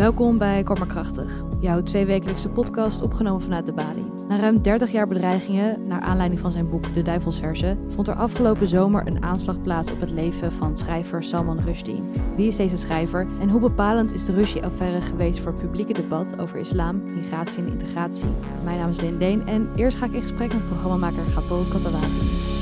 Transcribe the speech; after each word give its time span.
Welkom 0.00 0.38
bij 0.38 0.62
Kom 0.62 0.78
maar 0.78 0.86
Krachtig, 0.86 1.42
jouw 1.58 1.82
tweewekelijkse 1.82 2.48
podcast 2.48 3.02
opgenomen 3.02 3.42
vanuit 3.42 3.66
de 3.66 3.72
Bali. 3.72 4.04
Na 4.28 4.38
ruim 4.38 4.62
30 4.62 4.92
jaar 4.92 5.06
bedreigingen, 5.06 5.86
naar 5.86 6.00
aanleiding 6.00 6.40
van 6.40 6.52
zijn 6.52 6.70
boek 6.70 6.94
De 6.94 7.02
Duivelsverse, 7.02 7.76
vond 7.88 8.08
er 8.08 8.14
afgelopen 8.14 8.68
zomer 8.68 9.06
een 9.06 9.22
aanslag 9.22 9.62
plaats 9.62 9.92
op 9.92 10.00
het 10.00 10.10
leven 10.10 10.52
van 10.52 10.76
schrijver 10.78 11.24
Salman 11.24 11.60
Rushdie. 11.60 12.02
Wie 12.36 12.46
is 12.46 12.56
deze 12.56 12.76
schrijver 12.76 13.26
en 13.40 13.48
hoe 13.48 13.60
bepalend 13.60 14.12
is 14.12 14.24
de 14.24 14.32
Rushdie-affaire 14.32 15.00
geweest 15.00 15.38
voor 15.38 15.52
het 15.52 15.60
publieke 15.60 15.92
debat 15.92 16.38
over 16.38 16.58
islam, 16.58 17.14
migratie 17.14 17.58
en 17.58 17.72
integratie? 17.72 18.30
Mijn 18.64 18.78
naam 18.78 18.88
is 18.88 18.96
Deen 18.96 19.46
en 19.46 19.70
eerst 19.76 19.98
ga 19.98 20.06
ik 20.06 20.12
in 20.12 20.22
gesprek 20.22 20.52
met 20.52 20.66
programmamaker 20.66 21.24
Gatol 21.24 21.64
Katawati. 21.64 22.58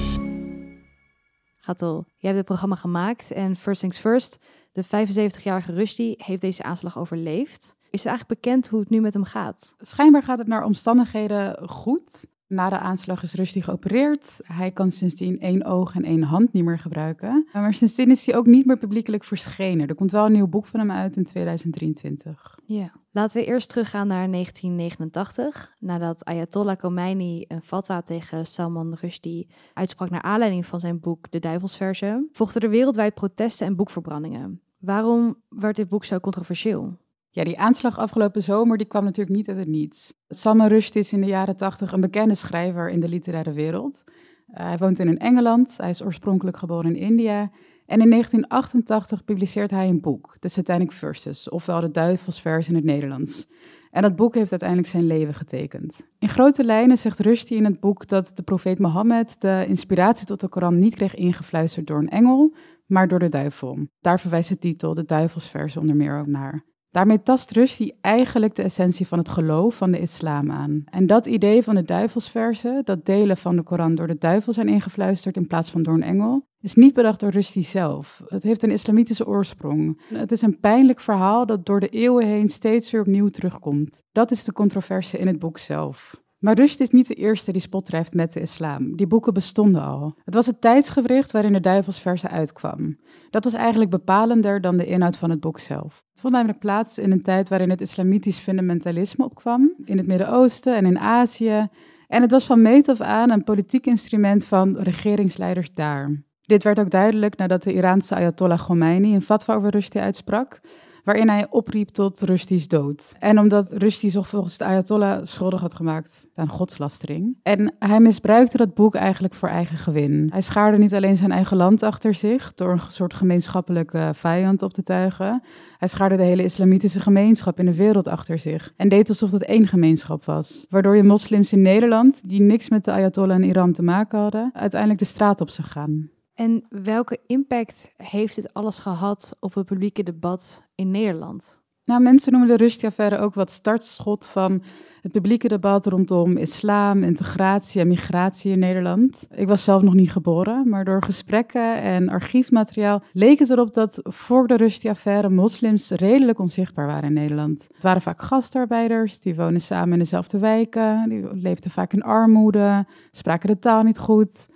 Gatol, 1.69 2.05
jij 2.07 2.31
hebt 2.31 2.37
het 2.37 2.47
programma 2.47 2.75
gemaakt 2.75 3.31
en 3.31 3.57
first 3.57 3.81
things 3.81 3.99
first, 3.99 4.39
de 4.79 4.85
75-jarige 4.85 5.73
Rushdie 5.73 6.15
heeft 6.19 6.41
deze 6.41 6.63
aanslag 6.63 6.99
overleefd. 6.99 7.77
Is 7.91 8.03
het 8.03 8.09
eigenlijk 8.09 8.41
bekend 8.41 8.69
hoe 8.69 8.81
het 8.81 8.91
nu 8.91 9.01
met 9.01 9.15
hem 9.15 9.25
gaat? 9.25 9.75
Schijnbaar 9.79 10.23
gaat 10.23 10.39
het 10.39 10.47
naar 10.47 10.65
omstandigheden 10.65 11.69
goed. 11.69 12.27
Na 12.49 12.69
de 12.69 12.79
aanslag 12.79 13.23
is 13.23 13.35
Rushdie 13.35 13.63
geopereerd. 13.63 14.41
Hij 14.45 14.71
kan 14.71 14.91
sindsdien 14.91 15.41
één 15.41 15.65
oog 15.65 15.95
en 15.95 16.05
één 16.05 16.23
hand 16.23 16.53
niet 16.53 16.65
meer 16.65 16.79
gebruiken. 16.79 17.49
Maar 17.53 17.75
sindsdien 17.75 18.11
is 18.11 18.27
hij 18.27 18.37
ook 18.37 18.47
niet 18.47 18.67
meer 18.67 18.79
publiekelijk 18.79 19.25
verschenen. 19.25 19.89
Er 19.89 19.95
komt 19.95 20.11
wel 20.11 20.27
een 20.27 20.33
nieuw 20.33 20.49
boek 20.49 20.67
van 20.67 20.81
hem 20.81 20.91
uit 20.91 21.17
in 21.17 21.25
2023. 21.25 22.59
Ja. 22.65 22.93
Laten 23.11 23.41
we 23.41 23.47
eerst 23.47 23.69
teruggaan 23.69 24.07
naar 24.07 24.31
1989. 24.31 25.75
Nadat 25.79 26.25
Ayatollah 26.25 26.77
Khomeini 26.77 27.45
een 27.49 27.63
fatwa 27.63 28.03
tegen 28.03 28.47
Salman 28.47 28.97
Rushdie 29.01 29.49
uitsprak 29.75 30.11
naar 30.11 30.23
aanleiding 30.23 30.67
van 30.67 30.81
zijn 30.81 31.01
boek 31.01 31.31
De 31.31 31.39
Duivelsverse, 31.39 32.29
volgden 32.33 32.63
er 32.63 32.71
wereldwijd 32.71 33.15
protesten 33.15 33.67
en 33.67 33.77
boekverbrandingen. 33.77 34.63
Waarom 34.79 35.43
werd 35.49 35.77
dit 35.77 35.89
boek 35.89 36.05
zo 36.05 36.19
controversieel? 36.19 36.97
Ja, 37.31 37.45
die 37.45 37.59
aanslag 37.59 37.99
afgelopen 37.99 38.43
zomer 38.43 38.79
die 38.79 38.87
kwam 38.87 39.05
natuurlijk 39.05 39.37
niet 39.37 39.49
uit 39.49 39.59
het 39.59 39.69
niets. 39.69 40.15
Salman 40.29 40.67
Rushdie 40.67 41.01
is 41.01 41.13
in 41.13 41.21
de 41.21 41.27
jaren 41.27 41.57
tachtig 41.57 41.93
een 41.93 42.01
bekende 42.01 42.35
schrijver 42.35 42.91
in 42.91 43.01
de 43.01 43.09
literaire 43.09 43.53
wereld. 43.53 44.05
Uh, 44.07 44.57
hij 44.57 44.77
woont 44.77 44.99
in 44.99 45.19
Engeland, 45.19 45.77
hij 45.77 45.89
is 45.89 46.03
oorspronkelijk 46.03 46.57
geboren 46.57 46.97
in 46.97 47.03
India. 47.03 47.41
En 47.87 48.01
in 48.01 48.11
1988 48.11 49.25
publiceert 49.25 49.71
hij 49.71 49.89
een 49.89 50.01
boek, 50.01 50.37
The 50.39 50.49
Satanic 50.49 50.93
Verses, 50.93 51.49
ofwel 51.49 51.81
de 51.81 51.91
Duivelsvers 51.91 52.69
in 52.69 52.75
het 52.75 52.85
Nederlands. 52.85 53.47
En 53.91 54.03
dat 54.03 54.17
boek 54.17 54.35
heeft 54.35 54.51
uiteindelijk 54.51 54.89
zijn 54.89 55.07
leven 55.07 55.35
getekend. 55.35 56.07
In 56.19 56.29
grote 56.29 56.65
lijnen 56.65 56.99
zegt 56.99 57.19
Rushdie 57.19 57.57
in 57.57 57.65
het 57.65 57.81
boek 57.81 58.07
dat 58.07 58.31
de 58.35 58.43
profeet 58.43 58.79
Mohammed 58.79 59.41
de 59.41 59.65
inspiratie 59.69 60.27
tot 60.27 60.41
de 60.41 60.49
Koran 60.49 60.79
niet 60.79 60.95
kreeg 60.95 61.15
ingefluisterd 61.15 61.87
door 61.87 61.99
een 61.99 62.09
engel, 62.09 62.55
maar 62.89 63.09
door 63.09 63.19
de 63.19 63.29
duivel. 63.29 63.79
Daar 64.01 64.21
verwijst 64.21 64.49
de 64.49 64.59
titel, 64.59 64.95
de 64.95 65.05
Duivelsvers, 65.05 65.77
onder 65.77 65.97
meer 65.97 66.19
ook 66.19 66.27
naar. 66.27 66.67
Daarmee 66.91 67.23
tast 67.23 67.51
Rushdie 67.51 67.99
eigenlijk 68.01 68.55
de 68.55 68.63
essentie 68.63 69.07
van 69.07 69.19
het 69.19 69.29
geloof 69.29 69.77
van 69.77 69.91
de 69.91 70.01
islam 70.01 70.51
aan. 70.51 70.83
En 70.85 71.07
dat 71.07 71.27
idee 71.27 71.63
van 71.63 71.75
de 71.75 71.83
duivelsversen, 71.83 72.85
dat 72.85 73.05
delen 73.05 73.37
van 73.37 73.57
de 73.57 73.63
Koran 73.63 73.95
door 73.95 74.07
de 74.07 74.19
duivel 74.19 74.53
zijn 74.53 74.69
ingefluisterd 74.69 75.37
in 75.37 75.47
plaats 75.47 75.71
van 75.71 75.83
door 75.83 75.95
een 75.95 76.03
engel, 76.03 76.47
is 76.61 76.75
niet 76.75 76.95
bedacht 76.95 77.21
door 77.21 77.31
Rushdie 77.31 77.65
zelf. 77.65 78.23
Het 78.27 78.43
heeft 78.43 78.63
een 78.63 78.71
islamitische 78.71 79.27
oorsprong. 79.27 80.01
Het 80.15 80.33
is 80.33 80.43
een 80.43 80.61
pijnlijk 80.61 81.01
verhaal 81.01 81.47
dat 81.47 81.67
door 81.67 81.81
de 81.81 81.89
eeuwen 81.89 82.27
heen 82.27 82.49
steeds 82.49 82.91
weer 82.91 83.01
opnieuw 83.01 83.29
terugkomt. 83.29 84.03
Dat 84.13 84.31
is 84.31 84.45
de 84.45 84.53
controverse 84.53 85.19
in 85.19 85.27
het 85.27 85.39
boek 85.39 85.59
zelf. 85.59 86.23
Maar 86.39 86.55
Rushdie 86.55 86.87
is 86.87 86.93
niet 86.93 87.09
de 87.09 87.15
eerste 87.15 87.53
die 87.53 87.61
spot 87.61 87.85
drijft 87.87 88.15
met 88.15 88.33
de 88.33 88.41
islam. 88.41 88.97
Die 88.97 89.07
boeken 89.07 89.35
bestonden 89.35 89.83
al. 89.83 90.15
Het 90.25 90.35
was 90.35 90.47
het 90.47 90.61
tijdsgewricht 90.61 91.31
waarin 91.31 91.53
de 91.53 91.61
duivelsverse 91.61 92.29
uitkwam. 92.29 92.99
Dat 93.31 93.45
was 93.45 93.53
eigenlijk 93.53 93.91
bepalender 93.91 94.61
dan 94.61 94.77
de 94.77 94.87
inhoud 94.87 95.17
van 95.17 95.31
het 95.31 95.41
boek 95.41 95.59
zelf. 95.59 96.05
Het 96.13 96.21
vond 96.21 96.33
namelijk 96.33 96.59
plaats 96.59 96.99
in 96.99 97.11
een 97.11 97.23
tijd 97.23 97.49
waarin 97.49 97.71
het 97.71 97.81
islamitisch 97.81 98.39
fundamentalisme 98.39 99.25
opkwam, 99.25 99.75
in 99.85 99.97
het 99.97 100.07
Midden-Oosten 100.07 100.77
en 100.77 100.87
in 100.87 100.99
Azië. 100.99 101.69
En 102.07 102.23
het 102.23 102.31
was 102.31 102.45
van 102.45 102.63
meet 102.63 102.89
af 102.89 103.01
aan 103.01 103.31
een 103.31 103.45
politiek 103.45 103.87
instrument 103.87 104.45
van 104.45 104.77
regeringsleiders 104.77 105.75
daar. 105.75 106.23
Dit 106.43 106.63
werd 106.63 106.79
ook 106.79 106.91
duidelijk 106.91 107.37
nadat 107.37 107.63
de 107.63 107.73
Iraanse 107.73 108.15
Ayatollah 108.15 108.59
Khomeini 108.59 109.15
een 109.15 109.23
fatwa 109.23 109.55
over 109.55 109.71
Rushdie 109.71 110.01
uitsprak 110.01 110.61
waarin 111.09 111.29
hij 111.29 111.47
opriep 111.51 111.89
tot 111.89 112.21
Rusti's 112.21 112.69
dood. 112.69 113.15
En 113.19 113.39
omdat 113.39 113.73
Rusty 113.73 114.09
zich 114.09 114.29
volgens 114.29 114.59
de 114.59 114.65
Ayatollah 114.65 115.21
schuldig 115.23 115.61
had 115.61 115.75
gemaakt 115.75 116.27
aan 116.35 116.49
godslastering. 116.49 117.37
En 117.43 117.75
hij 117.79 118.01
misbruikte 118.01 118.57
dat 118.57 118.75
boek 118.75 118.95
eigenlijk 118.95 119.35
voor 119.35 119.49
eigen 119.49 119.77
gewin. 119.77 120.29
Hij 120.31 120.41
schaarde 120.41 120.79
niet 120.79 120.95
alleen 120.95 121.17
zijn 121.17 121.31
eigen 121.31 121.57
land 121.57 121.83
achter 121.83 122.15
zich 122.15 122.55
door 122.55 122.73
een 122.73 122.81
soort 122.89 123.15
gemeenschappelijke 123.15 124.11
vijand 124.15 124.63
op 124.63 124.73
te 124.73 124.83
tuigen. 124.83 125.43
Hij 125.79 125.89
schaarde 125.89 126.17
de 126.17 126.23
hele 126.23 126.45
islamitische 126.45 127.01
gemeenschap 127.01 127.59
in 127.59 127.67
de 127.67 127.77
wereld 127.77 128.09
achter 128.09 128.39
zich 128.39 128.73
en 128.77 128.89
deed 128.89 129.09
alsof 129.09 129.31
het 129.31 129.45
één 129.45 129.67
gemeenschap 129.67 130.25
was. 130.25 130.67
Waardoor 130.71 130.97
je 130.97 131.03
moslims 131.03 131.53
in 131.53 131.63
Nederland, 131.63 132.29
die 132.29 132.41
niks 132.41 132.69
met 132.69 132.85
de 132.85 132.93
Ayatollah 132.93 133.37
in 133.37 133.49
Iran 133.49 133.73
te 133.73 133.83
maken 133.83 134.19
hadden, 134.19 134.51
uiteindelijk 134.55 135.01
de 135.01 135.07
straat 135.07 135.41
op 135.41 135.51
zou 135.51 135.69
gaan. 135.69 136.11
En 136.39 136.65
welke 136.69 137.19
impact 137.27 137.93
heeft 137.97 138.35
dit 138.35 138.55
alles 138.55 138.79
gehad 138.79 139.37
op 139.41 139.55
het 139.55 139.67
publieke 139.67 140.03
debat 140.03 140.65
in 140.75 140.91
Nederland? 140.91 141.59
Nou, 141.85 142.01
mensen 142.03 142.33
noemen 142.33 142.51
de 142.51 142.57
Rushdie-affaire 142.57 143.19
ook 143.19 143.35
wat 143.35 143.51
startschot 143.51 144.27
van 144.27 144.63
het 145.03 145.13
publieke 145.13 145.49
debat 145.49 145.87
rondom 145.87 146.37
islam, 146.37 147.03
integratie 147.03 147.81
en 147.81 147.89
migratie 147.89 148.53
in 148.53 148.59
Nederland. 148.59 149.27
Ik 149.35 149.49
was 149.49 149.65
zelf 149.65 149.83
nog 149.83 149.95
niet 149.95 150.13
geboren, 150.13 150.69
maar 150.69 150.85
door 150.85 151.03
gesprekken 151.03 151.83
en 151.83 152.09
archiefmateriaal 152.09 153.03
leek 153.13 153.39
het 153.39 153.51
erop 153.51 153.75
dat 153.75 154.01
voor 154.03 154.47
de 154.47 154.57
Rushdie-affaire 154.57 155.29
moslims 155.29 155.91
redelijk 155.91 156.39
onzichtbaar 156.39 156.87
waren 156.87 157.09
in 157.09 157.13
Nederland. 157.13 157.69
Het 157.73 157.83
waren 157.83 158.03
vaak 158.03 158.23
gastarbeiders, 158.23 159.21
die 159.21 159.35
wonen 159.35 159.61
samen 159.61 159.93
in 159.93 159.99
dezelfde 159.99 160.39
wijken, 160.39 161.09
die 161.09 161.35
leefden 161.35 161.71
vaak 161.71 161.93
in 161.93 162.03
armoede, 162.03 162.87
spraken 163.11 163.49
de 163.49 163.59
taal 163.59 163.83
niet 163.83 163.99
goed. 163.99 164.49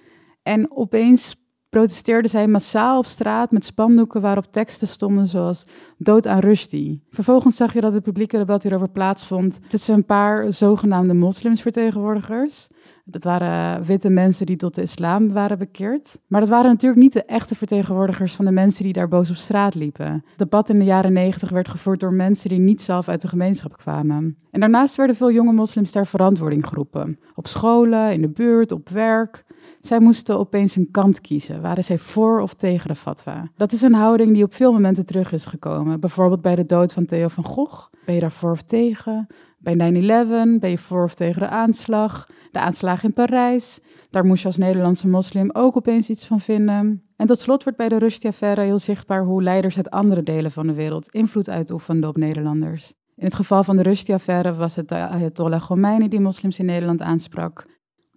En 0.42 0.76
opeens 0.76 1.40
protesteerden 1.72 2.30
zij 2.30 2.46
massaal 2.46 2.98
op 2.98 3.06
straat 3.06 3.50
met 3.50 3.64
spandoeken 3.64 4.20
waarop 4.20 4.52
teksten 4.52 4.88
stonden 4.88 5.26
zoals 5.26 5.66
dood 5.98 6.26
aan 6.26 6.38
Rushdie. 6.38 7.02
Vervolgens 7.10 7.56
zag 7.56 7.72
je 7.72 7.80
dat 7.80 7.92
het 7.92 8.02
publieke 8.02 8.36
debat 8.36 8.62
hierover 8.62 8.88
plaatsvond 8.88 9.58
tussen 9.68 9.94
een 9.94 10.06
paar 10.06 10.52
zogenaamde 10.52 11.14
moslimsvertegenwoordigers. 11.14 12.68
Dat 13.04 13.24
waren 13.24 13.84
witte 13.84 14.08
mensen 14.08 14.46
die 14.46 14.56
tot 14.56 14.74
de 14.74 14.82
islam 14.82 15.32
waren 15.32 15.58
bekeerd. 15.58 16.18
Maar 16.26 16.40
dat 16.40 16.48
waren 16.48 16.70
natuurlijk 16.70 17.02
niet 17.02 17.12
de 17.12 17.24
echte 17.24 17.54
vertegenwoordigers 17.54 18.34
van 18.34 18.44
de 18.44 18.50
mensen 18.50 18.84
die 18.84 18.92
daar 18.92 19.08
boos 19.08 19.30
op 19.30 19.36
straat 19.36 19.74
liepen. 19.74 20.12
Het 20.12 20.38
debat 20.38 20.68
in 20.68 20.78
de 20.78 20.84
jaren 20.84 21.12
negentig 21.12 21.50
werd 21.50 21.68
gevoerd 21.68 22.00
door 22.00 22.12
mensen 22.12 22.48
die 22.48 22.58
niet 22.58 22.82
zelf 22.82 23.08
uit 23.08 23.20
de 23.20 23.28
gemeenschap 23.28 23.76
kwamen. 23.76 24.36
En 24.50 24.60
daarnaast 24.60 24.96
werden 24.96 25.16
veel 25.16 25.32
jonge 25.32 25.52
moslims 25.52 25.90
ter 25.90 26.06
verantwoording 26.06 26.66
geroepen. 26.66 27.18
Op 27.34 27.46
scholen, 27.46 28.12
in 28.12 28.20
de 28.20 28.28
buurt, 28.28 28.72
op 28.72 28.88
werk. 28.88 29.44
Zij 29.80 30.00
moesten 30.00 30.38
opeens 30.38 30.76
een 30.76 30.88
kant 30.90 31.20
kiezen. 31.20 31.60
Waren 31.60 31.84
zij 31.84 31.98
voor 31.98 32.40
of 32.40 32.54
tegen 32.54 32.88
de 32.88 32.94
fatwa? 32.94 33.50
Dat 33.56 33.72
is 33.72 33.82
een 33.82 33.94
houding 33.94 34.32
die 34.32 34.44
op 34.44 34.54
veel 34.54 34.72
momenten 34.72 35.06
terug 35.06 35.32
is 35.32 35.46
gekomen. 35.46 36.00
Bijvoorbeeld 36.00 36.42
bij 36.42 36.54
de 36.54 36.66
dood 36.66 36.92
van 36.92 37.04
Theo 37.04 37.28
van 37.28 37.44
Gogh. 37.44 37.88
Ben 38.04 38.14
je 38.14 38.20
daar 38.20 38.32
voor 38.32 38.50
of 38.50 38.62
tegen? 38.62 39.26
Bij 39.62 39.74
9-11 39.74 40.60
ben 40.60 40.70
je 40.70 40.78
voor 40.78 41.04
of 41.04 41.14
tegen 41.14 41.40
de 41.40 41.48
aanslag? 41.48 42.28
De 42.50 42.58
aanslag 42.58 43.02
in 43.04 43.12
Parijs. 43.12 43.80
Daar 44.10 44.24
moest 44.24 44.40
je 44.40 44.46
als 44.46 44.56
Nederlandse 44.56 45.08
moslim 45.08 45.50
ook 45.52 45.76
opeens 45.76 46.10
iets 46.10 46.26
van 46.26 46.40
vinden. 46.40 47.02
En 47.16 47.26
tot 47.26 47.40
slot 47.40 47.62
wordt 47.62 47.78
bij 47.78 47.88
de 47.88 47.98
Rushdie-affaire 47.98 48.60
heel 48.60 48.78
zichtbaar 48.78 49.24
hoe 49.24 49.42
leiders 49.42 49.76
uit 49.76 49.90
andere 49.90 50.22
delen 50.22 50.50
van 50.50 50.66
de 50.66 50.74
wereld 50.74 51.08
invloed 51.08 51.50
uitoefenden 51.50 52.08
op 52.08 52.16
Nederlanders. 52.16 52.94
In 53.16 53.24
het 53.24 53.34
geval 53.34 53.64
van 53.64 53.76
de 53.76 53.82
Rushdie-affaire 53.82 54.54
was 54.54 54.76
het 54.76 54.88
de 54.88 55.08
Ayatollah 55.08 56.08
die 56.08 56.20
moslims 56.20 56.58
in 56.58 56.64
Nederland 56.64 57.02
aansprak. 57.02 57.66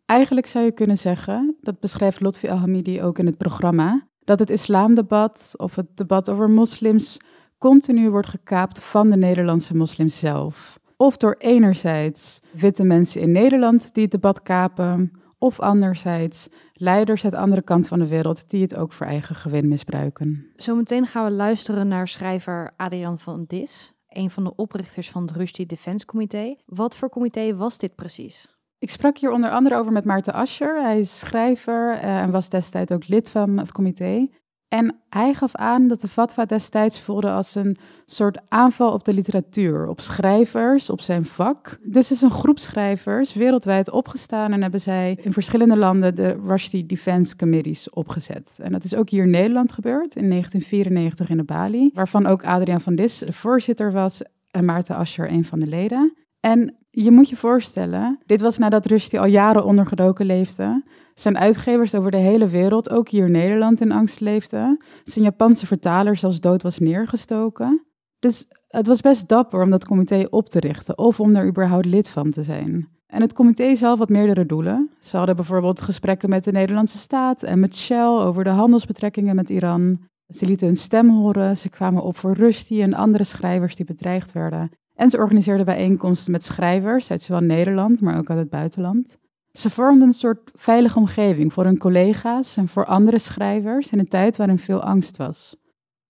Eigenlijk 0.05 0.47
zou 0.47 0.65
je 0.65 0.71
kunnen 0.71 0.97
zeggen, 0.97 1.57
dat 1.61 1.79
beschrijft 1.79 2.21
Lotfi 2.21 2.47
Al-Hamidi 2.47 3.01
ook 3.01 3.19
in 3.19 3.25
het 3.25 3.37
programma, 3.37 4.07
dat 4.19 4.39
het 4.39 4.49
islamdebat 4.49 5.53
of 5.57 5.75
het 5.75 5.97
debat 5.97 6.29
over 6.29 6.49
moslims 6.49 7.17
continu 7.57 8.09
wordt 8.09 8.29
gekaapt 8.29 8.83
van 8.83 9.09
de 9.09 9.17
Nederlandse 9.17 9.75
moslims 9.75 10.19
zelf. 10.19 10.79
Of 10.97 11.17
door 11.17 11.35
enerzijds 11.37 12.39
witte 12.53 12.83
mensen 12.83 13.21
in 13.21 13.31
Nederland 13.31 13.93
die 13.93 14.03
het 14.03 14.11
debat 14.11 14.41
kapen, 14.41 15.11
of 15.37 15.59
anderzijds 15.59 16.49
leiders 16.73 17.23
uit 17.23 17.33
de 17.33 17.39
andere 17.39 17.61
kant 17.61 17.87
van 17.87 17.99
de 17.99 18.07
wereld 18.07 18.49
die 18.49 18.61
het 18.61 18.75
ook 18.75 18.93
voor 18.93 19.07
eigen 19.07 19.35
gewin 19.35 19.67
misbruiken. 19.67 20.51
Zometeen 20.55 21.07
gaan 21.07 21.25
we 21.25 21.31
luisteren 21.31 21.87
naar 21.87 22.07
schrijver 22.07 22.73
Adrian 22.77 23.19
van 23.19 23.45
Dis, 23.47 23.93
een 24.07 24.29
van 24.29 24.43
de 24.43 24.55
oprichters 24.55 25.09
van 25.09 25.21
het 25.21 25.31
Rushdie 25.31 25.65
Defense 25.65 26.05
Comité. 26.05 26.55
Wat 26.65 26.95
voor 26.95 27.09
comité 27.09 27.55
was 27.55 27.77
dit 27.77 27.95
precies? 27.95 28.53
Ik 28.79 28.89
sprak 28.89 29.17
hier 29.17 29.31
onder 29.31 29.49
andere 29.49 29.75
over 29.75 29.91
met 29.91 30.05
Maarten 30.05 30.33
Ascher. 30.33 30.81
Hij 30.81 30.99
is 30.99 31.19
schrijver 31.19 31.97
eh, 31.97 32.21
en 32.21 32.31
was 32.31 32.49
destijds 32.49 32.91
ook 32.91 33.07
lid 33.07 33.29
van 33.29 33.57
het 33.57 33.71
comité. 33.71 34.27
En 34.67 34.95
hij 35.09 35.33
gaf 35.33 35.55
aan 35.55 35.87
dat 35.87 36.01
de 36.01 36.07
fatwa 36.07 36.45
destijds 36.45 36.99
voelde 36.99 37.31
als 37.31 37.55
een 37.55 37.77
soort 38.05 38.39
aanval 38.49 38.91
op 38.91 39.05
de 39.05 39.13
literatuur, 39.13 39.87
op 39.87 39.99
schrijvers, 39.99 40.89
op 40.89 41.01
zijn 41.01 41.25
vak. 41.25 41.77
Dus 41.83 42.11
is 42.11 42.21
een 42.21 42.31
groep 42.31 42.59
schrijvers 42.59 43.33
wereldwijd 43.33 43.91
opgestaan 43.91 44.51
en 44.51 44.61
hebben 44.61 44.81
zij 44.81 45.17
in 45.21 45.33
verschillende 45.33 45.77
landen 45.77 46.15
de 46.15 46.39
Rushdie 46.45 46.85
Defense 46.85 47.35
Committees 47.35 47.89
opgezet. 47.89 48.59
En 48.61 48.71
dat 48.71 48.83
is 48.83 48.95
ook 48.95 49.09
hier 49.09 49.23
in 49.23 49.29
Nederland 49.29 49.71
gebeurd, 49.71 50.15
in 50.15 50.29
1994 50.29 51.29
in 51.29 51.37
de 51.37 51.43
Bali, 51.43 51.89
waarvan 51.93 52.25
ook 52.25 52.43
Adriaan 52.43 52.81
van 52.81 52.95
Dis 52.95 53.17
de 53.17 53.33
voorzitter 53.33 53.91
was 53.91 54.21
en 54.51 54.65
Maarten 54.65 54.95
Ascher 54.95 55.31
een 55.31 55.45
van 55.45 55.59
de 55.59 55.67
leden. 55.67 56.13
En 56.39 56.75
je 57.03 57.11
moet 57.11 57.29
je 57.29 57.35
voorstellen, 57.35 58.19
dit 58.25 58.41
was 58.41 58.57
nadat 58.57 58.85
Rusty 58.85 59.17
al 59.17 59.25
jaren 59.25 59.65
ondergedoken 59.65 60.25
leefde. 60.25 60.83
Zijn 61.13 61.37
uitgevers 61.37 61.95
over 61.95 62.11
de 62.11 62.17
hele 62.17 62.47
wereld, 62.47 62.89
ook 62.89 63.09
hier 63.09 63.29
Nederland, 63.29 63.81
in 63.81 63.91
angst 63.91 64.19
leefden. 64.19 64.83
Zijn 65.03 65.25
Japanse 65.25 65.65
vertaler 65.65 66.15
zelfs 66.15 66.39
dood 66.39 66.63
was 66.63 66.79
neergestoken. 66.79 67.85
Dus 68.19 68.47
het 68.67 68.87
was 68.87 69.01
best 69.01 69.27
dapper 69.27 69.61
om 69.61 69.69
dat 69.69 69.85
comité 69.85 70.27
op 70.29 70.49
te 70.49 70.59
richten 70.59 70.97
of 70.97 71.19
om 71.19 71.33
daar 71.33 71.47
überhaupt 71.47 71.85
lid 71.85 72.09
van 72.09 72.31
te 72.31 72.43
zijn. 72.43 72.87
En 73.07 73.21
het 73.21 73.33
comité 73.33 73.75
zelf 73.75 73.99
had 73.99 74.09
meerdere 74.09 74.45
doelen. 74.45 74.89
Ze 74.99 75.17
hadden 75.17 75.35
bijvoorbeeld 75.35 75.81
gesprekken 75.81 76.29
met 76.29 76.43
de 76.43 76.51
Nederlandse 76.51 76.97
staat 76.97 77.43
en 77.43 77.59
met 77.59 77.75
Shell 77.75 78.05
over 78.05 78.43
de 78.43 78.49
handelsbetrekkingen 78.49 79.35
met 79.35 79.49
Iran. 79.49 79.99
Ze 80.27 80.45
lieten 80.45 80.67
hun 80.67 80.75
stem 80.75 81.09
horen, 81.09 81.57
ze 81.57 81.69
kwamen 81.69 82.03
op 82.03 82.17
voor 82.17 82.33
Rusty 82.33 82.81
en 82.81 82.93
andere 82.93 83.23
schrijvers 83.23 83.75
die 83.75 83.85
bedreigd 83.85 84.31
werden. 84.31 84.71
En 84.95 85.09
ze 85.09 85.17
organiseerden 85.17 85.65
bijeenkomsten 85.65 86.31
met 86.31 86.43
schrijvers 86.43 87.11
uit 87.11 87.21
zowel 87.21 87.41
Nederland, 87.41 88.01
maar 88.01 88.17
ook 88.17 88.29
uit 88.29 88.39
het 88.39 88.49
buitenland. 88.49 89.17
Ze 89.51 89.69
vormden 89.69 90.07
een 90.07 90.13
soort 90.13 90.51
veilige 90.53 90.99
omgeving 90.99 91.53
voor 91.53 91.63
hun 91.63 91.77
collega's 91.77 92.57
en 92.57 92.67
voor 92.67 92.85
andere 92.85 93.19
schrijvers 93.19 93.91
in 93.91 93.99
een 93.99 94.07
tijd 94.07 94.37
waarin 94.37 94.59
veel 94.59 94.81
angst 94.81 95.17
was. 95.17 95.55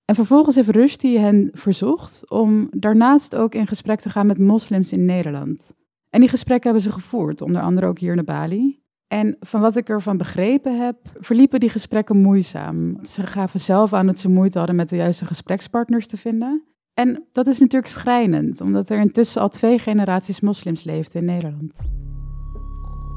En 0.06 0.16
vervolgens 0.16 0.56
heeft 0.56 0.70
Rusty 0.70 1.18
hen 1.18 1.50
verzocht 1.54 2.30
om 2.30 2.68
daarnaast 2.72 3.36
ook 3.36 3.56
in 3.56 3.68
gesprek 3.68 4.00
te 4.00 4.10
gaan 4.10 4.28
met 4.28 4.40
moslims 4.40 4.92
in 4.92 5.06
Nederland. 5.06 5.74
En 6.10 6.20
die 6.20 6.30
gesprekken 6.30 6.72
hebben 6.72 6.92
ze 6.92 7.00
gevoerd, 7.00 7.42
onder 7.42 7.62
andere 7.62 7.88
ook 7.88 8.00
hier 8.00 8.16
naar 8.16 8.24
Bali. 8.24 8.84
En 9.08 9.36
van 9.40 9.62
wat 9.62 9.76
ik 9.76 9.90
ervan 9.90 10.18
begrepen 10.18 10.80
heb, 10.80 10.98
verliepen 11.20 11.60
die 11.60 11.70
gesprekken 11.70 12.18
moeizaam. 12.18 13.06
Ze 13.06 13.28
gaven 13.28 13.60
zelf 13.60 13.94
aan 13.94 14.06
dat 14.06 14.20
ze 14.20 14.30
moeite 14.30 14.58
hadden 14.58 14.76
met 14.76 14.90
de 14.90 14.96
juiste 14.96 15.26
gesprekspartners 15.26 16.08
te 16.08 16.18
vinden. 16.18 16.75
En 16.96 17.24
dat 17.32 17.48
is 17.48 17.60
natuurlijk 17.60 17.92
schrijnend, 17.92 18.62
omdat 18.62 18.90
er 18.90 19.00
intussen 19.00 19.42
al 19.42 19.50
twee 19.50 19.80
generaties 19.80 20.40
moslims 20.40 20.84
leefden 20.84 21.22
in 21.22 21.28
Nederland. 21.28 21.78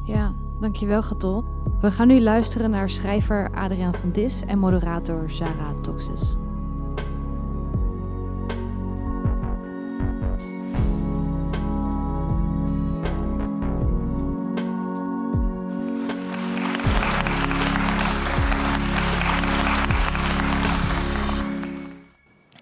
Ja, 0.07 0.35
dankjewel 0.61 1.03
Gatol. 1.03 1.45
We 1.81 1.91
gaan 1.91 2.09
nu 2.09 2.21
luisteren 2.21 2.71
naar 2.71 2.91
schrijver 2.91 3.51
Adriaan 3.55 3.95
van 3.95 4.13
Dis 4.13 4.43
en 4.47 4.59
moderator 4.59 5.31
Zara 5.31 5.81
Toxis. 5.83 6.37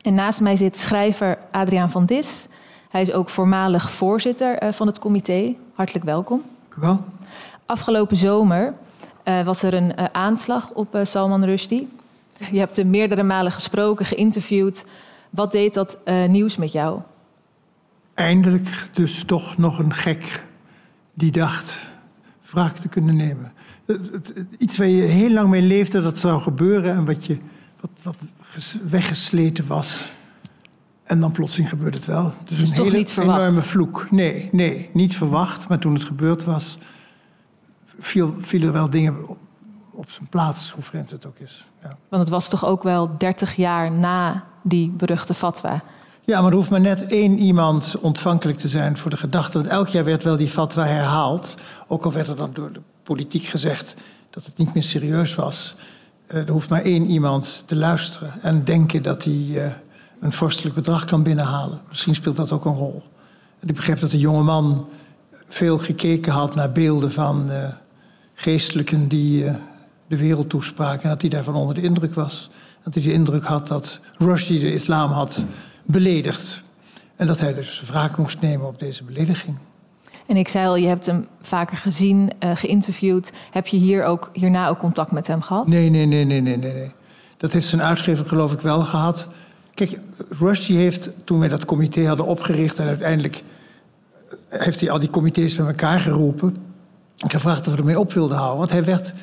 En 0.06 0.14
naast 0.14 0.40
mij 0.40 0.56
zit 0.56 0.76
schrijver 0.76 1.38
Adriaan 1.50 1.90
van 1.90 2.06
Dis. 2.06 2.46
Hij 2.88 3.00
is 3.00 3.12
ook 3.12 3.28
voormalig 3.28 3.90
voorzitter 3.90 4.58
eh, 4.58 4.72
van 4.72 4.86
het 4.86 4.98
comité. 4.98 5.54
Hartelijk 5.74 6.04
welkom. 6.04 6.42
Dank 6.68 6.74
u 6.76 6.80
wel. 6.80 7.04
Afgelopen 7.66 8.16
zomer 8.16 8.74
uh, 9.24 9.44
was 9.44 9.62
er 9.62 9.74
een 9.74 9.92
uh, 9.98 10.04
aanslag 10.12 10.70
op 10.70 10.94
uh, 10.94 11.04
Salman 11.04 11.44
Rushdie. 11.44 11.88
Je 12.52 12.58
hebt 12.58 12.76
hem 12.76 12.90
meerdere 12.90 13.22
malen 13.22 13.52
gesproken, 13.52 14.06
geïnterviewd. 14.06 14.84
Wat 15.30 15.52
deed 15.52 15.74
dat 15.74 15.98
nieuws 16.28 16.56
met 16.56 16.72
jou? 16.72 17.00
Eindelijk 18.14 18.88
dus 18.92 19.24
toch 19.24 19.56
nog 19.56 19.78
een 19.78 19.94
gek 19.94 20.46
die 21.14 21.30
dacht 21.30 21.78
wraak 22.50 22.76
te 22.76 22.88
kunnen 22.88 23.16
nemen. 23.16 23.52
Iets 24.58 24.76
waar 24.76 24.88
je 24.88 25.02
heel 25.02 25.30
lang 25.30 25.48
mee 25.48 25.62
leefde 25.62 26.02
dat 26.02 26.18
zou 26.18 26.40
gebeuren 26.40 26.94
en 26.94 27.04
wat 27.04 27.24
je 27.24 27.38
wat, 27.80 27.90
wat 28.02 28.16
weggesleten 28.88 29.66
was. 29.66 30.12
En 31.04 31.20
dan 31.20 31.32
plotseling 31.32 31.68
gebeurde 31.68 31.96
het 31.96 32.06
wel. 32.06 32.32
Dus, 32.44 32.58
dus 32.58 32.70
een 32.70 32.84
hele 32.84 32.96
niet 32.96 33.16
enorme 33.16 33.62
vloek. 33.62 34.10
Nee, 34.10 34.48
nee, 34.52 34.90
niet 34.92 35.16
verwacht. 35.16 35.68
Maar 35.68 35.78
toen 35.78 35.94
het 35.94 36.04
gebeurd 36.04 36.44
was, 36.44 36.78
viel, 37.98 38.34
vielen 38.38 38.72
wel 38.72 38.90
dingen 38.90 39.28
op, 39.28 39.38
op, 39.90 40.10
zijn 40.10 40.26
plaats, 40.28 40.70
hoe 40.70 40.82
vreemd 40.82 41.10
het 41.10 41.26
ook 41.26 41.38
is. 41.38 41.64
Ja. 41.82 41.96
Want 42.08 42.22
het 42.22 42.32
was 42.32 42.48
toch 42.48 42.64
ook 42.64 42.82
wel 42.82 43.18
30 43.18 43.56
jaar 43.56 43.92
na 43.92 44.44
die 44.62 44.90
beruchte 44.90 45.34
fatwa? 45.34 45.82
Ja, 46.24 46.40
maar 46.40 46.50
er 46.50 46.56
hoeft 46.56 46.70
maar 46.70 46.80
net 46.80 47.06
één 47.06 47.38
iemand 47.38 47.96
ontvankelijk 48.00 48.58
te 48.58 48.68
zijn 48.68 48.96
voor 48.96 49.10
de 49.10 49.16
gedachte. 49.16 49.58
Want 49.58 49.70
elk 49.70 49.88
jaar 49.88 50.04
werd 50.04 50.24
wel 50.24 50.36
die 50.36 50.48
fatwa 50.48 50.84
herhaald. 50.84 51.54
Ook 51.86 52.04
al 52.04 52.12
werd 52.12 52.28
er 52.28 52.36
dan 52.36 52.50
door 52.52 52.72
de 52.72 52.80
politiek 53.02 53.44
gezegd 53.44 53.96
dat 54.30 54.44
het 54.44 54.56
niet 54.56 54.74
meer 54.74 54.82
serieus 54.82 55.34
was. 55.34 55.76
Eh, 56.26 56.40
er 56.40 56.50
hoeft 56.50 56.68
maar 56.68 56.82
één 56.82 57.06
iemand 57.06 57.62
te 57.66 57.76
luisteren 57.76 58.32
en 58.42 58.64
denken 58.64 59.02
dat 59.02 59.24
hij 59.24 59.32
uh, 59.32 59.66
een 60.20 60.32
vorstelijk 60.32 60.74
bedrag 60.74 61.04
kan 61.04 61.22
binnenhalen. 61.22 61.80
Misschien 61.88 62.14
speelt 62.14 62.36
dat 62.36 62.52
ook 62.52 62.64
een 62.64 62.74
rol. 62.74 63.02
Ik 63.60 63.74
begreep 63.74 64.00
dat 64.00 64.10
de 64.10 64.18
jonge 64.18 64.42
man 64.42 64.88
veel 65.48 65.78
gekeken 65.78 66.32
had 66.32 66.54
naar 66.54 66.72
beelden 66.72 67.12
van 67.12 67.50
uh, 67.50 67.68
geestelijken 68.34 69.08
die 69.08 69.44
de 70.06 70.16
wereld 70.16 70.48
toespraken 70.48 71.02
en 71.02 71.08
dat 71.08 71.20
hij 71.20 71.30
daarvan 71.30 71.54
onder 71.54 71.74
de 71.74 71.82
indruk 71.82 72.14
was. 72.14 72.50
Dat 72.84 72.94
hij 72.94 73.02
de 73.02 73.12
indruk 73.12 73.44
had 73.44 73.68
dat 73.68 74.00
Rushdie 74.18 74.60
de 74.60 74.72
islam 74.72 75.10
had 75.10 75.44
beledigd. 75.84 76.64
En 77.16 77.26
dat 77.26 77.40
hij 77.40 77.54
dus 77.54 77.82
wraak 77.86 78.16
moest 78.16 78.40
nemen 78.40 78.66
op 78.66 78.78
deze 78.78 79.04
belediging. 79.04 79.56
En 80.26 80.36
ik 80.36 80.48
zei 80.48 80.66
al, 80.66 80.76
je 80.76 80.86
hebt 80.86 81.06
hem 81.06 81.26
vaker 81.42 81.76
gezien, 81.76 82.30
uh, 82.44 82.50
geïnterviewd. 82.54 83.32
Heb 83.50 83.66
je 83.66 83.76
hier 83.76 84.04
ook, 84.04 84.30
hierna 84.32 84.68
ook 84.68 84.78
contact 84.78 85.10
met 85.10 85.26
hem 85.26 85.42
gehad? 85.42 85.66
Nee, 85.66 85.90
nee, 85.90 86.06
nee, 86.06 86.24
nee, 86.24 86.40
nee, 86.40 86.56
nee. 86.56 86.92
Dat 87.36 87.52
heeft 87.52 87.66
zijn 87.66 87.82
uitgever 87.82 88.26
geloof 88.26 88.52
ik 88.52 88.60
wel 88.60 88.80
gehad. 88.80 89.28
Kijk, 89.74 89.98
Rushdie 90.38 90.76
heeft, 90.76 91.10
toen 91.24 91.38
wij 91.38 91.48
dat 91.48 91.64
comité 91.64 92.06
hadden 92.06 92.26
opgericht... 92.26 92.78
en 92.78 92.86
uiteindelijk 92.86 93.42
heeft 94.48 94.80
hij 94.80 94.90
al 94.90 94.98
die 94.98 95.10
comité's 95.10 95.56
bij 95.56 95.66
elkaar 95.66 95.98
geroepen... 95.98 96.56
en 97.18 97.30
gevraagd 97.30 97.66
of 97.66 97.72
we 97.72 97.78
ermee 97.78 97.98
op 97.98 98.12
wilden 98.12 98.36
houden. 98.36 98.58
Want 98.58 98.70
hij 98.70 98.84
werd 98.84 99.14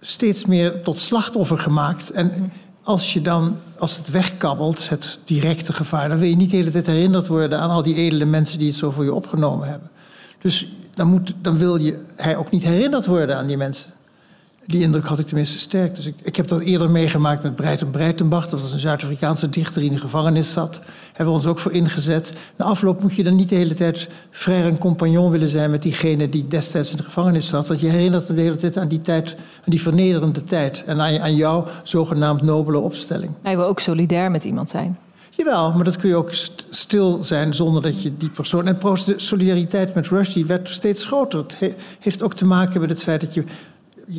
steeds 0.00 0.44
meer 0.44 0.82
tot 0.82 0.98
slachtoffer 0.98 1.58
gemaakt. 1.58 2.10
En 2.10 2.26
mhm. 2.26 2.44
Als 2.88 3.12
je 3.12 3.20
dan, 3.20 3.56
als 3.78 3.96
het 3.96 4.10
wegkabbelt, 4.10 4.88
het 4.88 5.18
directe 5.24 5.72
gevaar... 5.72 6.08
dan 6.08 6.18
wil 6.18 6.28
je 6.28 6.36
niet 6.36 6.50
de 6.50 6.56
hele 6.56 6.70
tijd 6.70 6.86
herinnerd 6.86 7.26
worden 7.26 7.58
aan 7.58 7.70
al 7.70 7.82
die 7.82 7.94
edele 7.94 8.24
mensen... 8.24 8.58
die 8.58 8.68
het 8.68 8.76
zo 8.76 8.90
voor 8.90 9.04
je 9.04 9.14
opgenomen 9.14 9.68
hebben. 9.68 9.90
Dus 10.40 10.72
dan, 10.94 11.08
moet, 11.08 11.34
dan 11.42 11.58
wil 11.58 11.76
je, 11.76 12.04
hij 12.16 12.36
ook 12.36 12.50
niet 12.50 12.62
herinnerd 12.62 13.06
worden 13.06 13.36
aan 13.36 13.46
die 13.46 13.56
mensen. 13.56 13.92
Die 14.68 14.82
indruk 14.82 15.04
had 15.04 15.18
ik 15.18 15.26
tenminste 15.26 15.58
sterk. 15.58 15.94
Dus 15.94 16.06
ik, 16.06 16.14
ik 16.22 16.36
heb 16.36 16.48
dat 16.48 16.60
eerder 16.60 16.90
meegemaakt 16.90 17.42
met 17.42 17.56
Breiten 17.56 17.90
Breitenbach. 17.90 18.48
Dat 18.48 18.60
was 18.60 18.72
een 18.72 18.78
Zuid-Afrikaanse 18.78 19.48
dichter 19.48 19.80
die 19.80 19.90
in 19.90 19.94
de 19.94 20.00
gevangenis 20.00 20.52
zat. 20.52 20.80
Hebben 21.06 21.26
we 21.26 21.40
ons 21.40 21.46
ook 21.46 21.58
voor 21.58 21.72
ingezet. 21.72 22.32
Na 22.56 22.64
afloop 22.64 23.02
moet 23.02 23.14
je 23.14 23.24
dan 23.24 23.36
niet 23.36 23.48
de 23.48 23.54
hele 23.54 23.74
tijd 23.74 24.08
vrij 24.30 24.64
en 24.64 24.78
compagnon 24.78 25.30
willen 25.30 25.48
zijn... 25.48 25.70
met 25.70 25.82
diegene 25.82 26.28
die 26.28 26.46
destijds 26.48 26.90
in 26.90 26.96
de 26.96 27.02
gevangenis 27.02 27.48
zat. 27.48 27.68
Want 27.68 27.80
je 27.80 27.88
herinnert 27.88 28.26
hem 28.26 28.36
de 28.36 28.42
hele 28.42 28.56
tijd 28.56 28.76
aan 28.76 28.88
die 28.88 29.00
tijd, 29.00 29.34
aan 29.38 29.64
die 29.64 29.82
vernederende 29.82 30.44
tijd. 30.44 30.84
En 30.86 31.00
aan, 31.00 31.20
aan 31.20 31.34
jouw 31.34 31.66
zogenaamd 31.82 32.42
nobele 32.42 32.78
opstelling. 32.78 33.32
Hij 33.42 33.56
wil 33.56 33.66
ook 33.66 33.80
solidair 33.80 34.30
met 34.30 34.44
iemand 34.44 34.70
zijn. 34.70 34.98
Jawel, 35.30 35.72
maar 35.72 35.84
dat 35.84 35.96
kun 35.96 36.08
je 36.08 36.16
ook 36.16 36.30
stil 36.68 37.22
zijn 37.22 37.54
zonder 37.54 37.82
dat 37.82 38.02
je 38.02 38.16
die 38.16 38.30
persoon. 38.30 38.66
En 38.66 38.78
de 38.80 39.14
solidariteit 39.16 39.94
met 39.94 40.08
Rushdie 40.08 40.46
werd 40.46 40.68
steeds 40.68 41.04
groter. 41.04 41.44
Het 41.58 41.74
heeft 42.00 42.22
ook 42.22 42.34
te 42.34 42.44
maken 42.44 42.80
met 42.80 42.90
het 42.90 43.02
feit 43.02 43.20
dat 43.20 43.34
je 43.34 43.44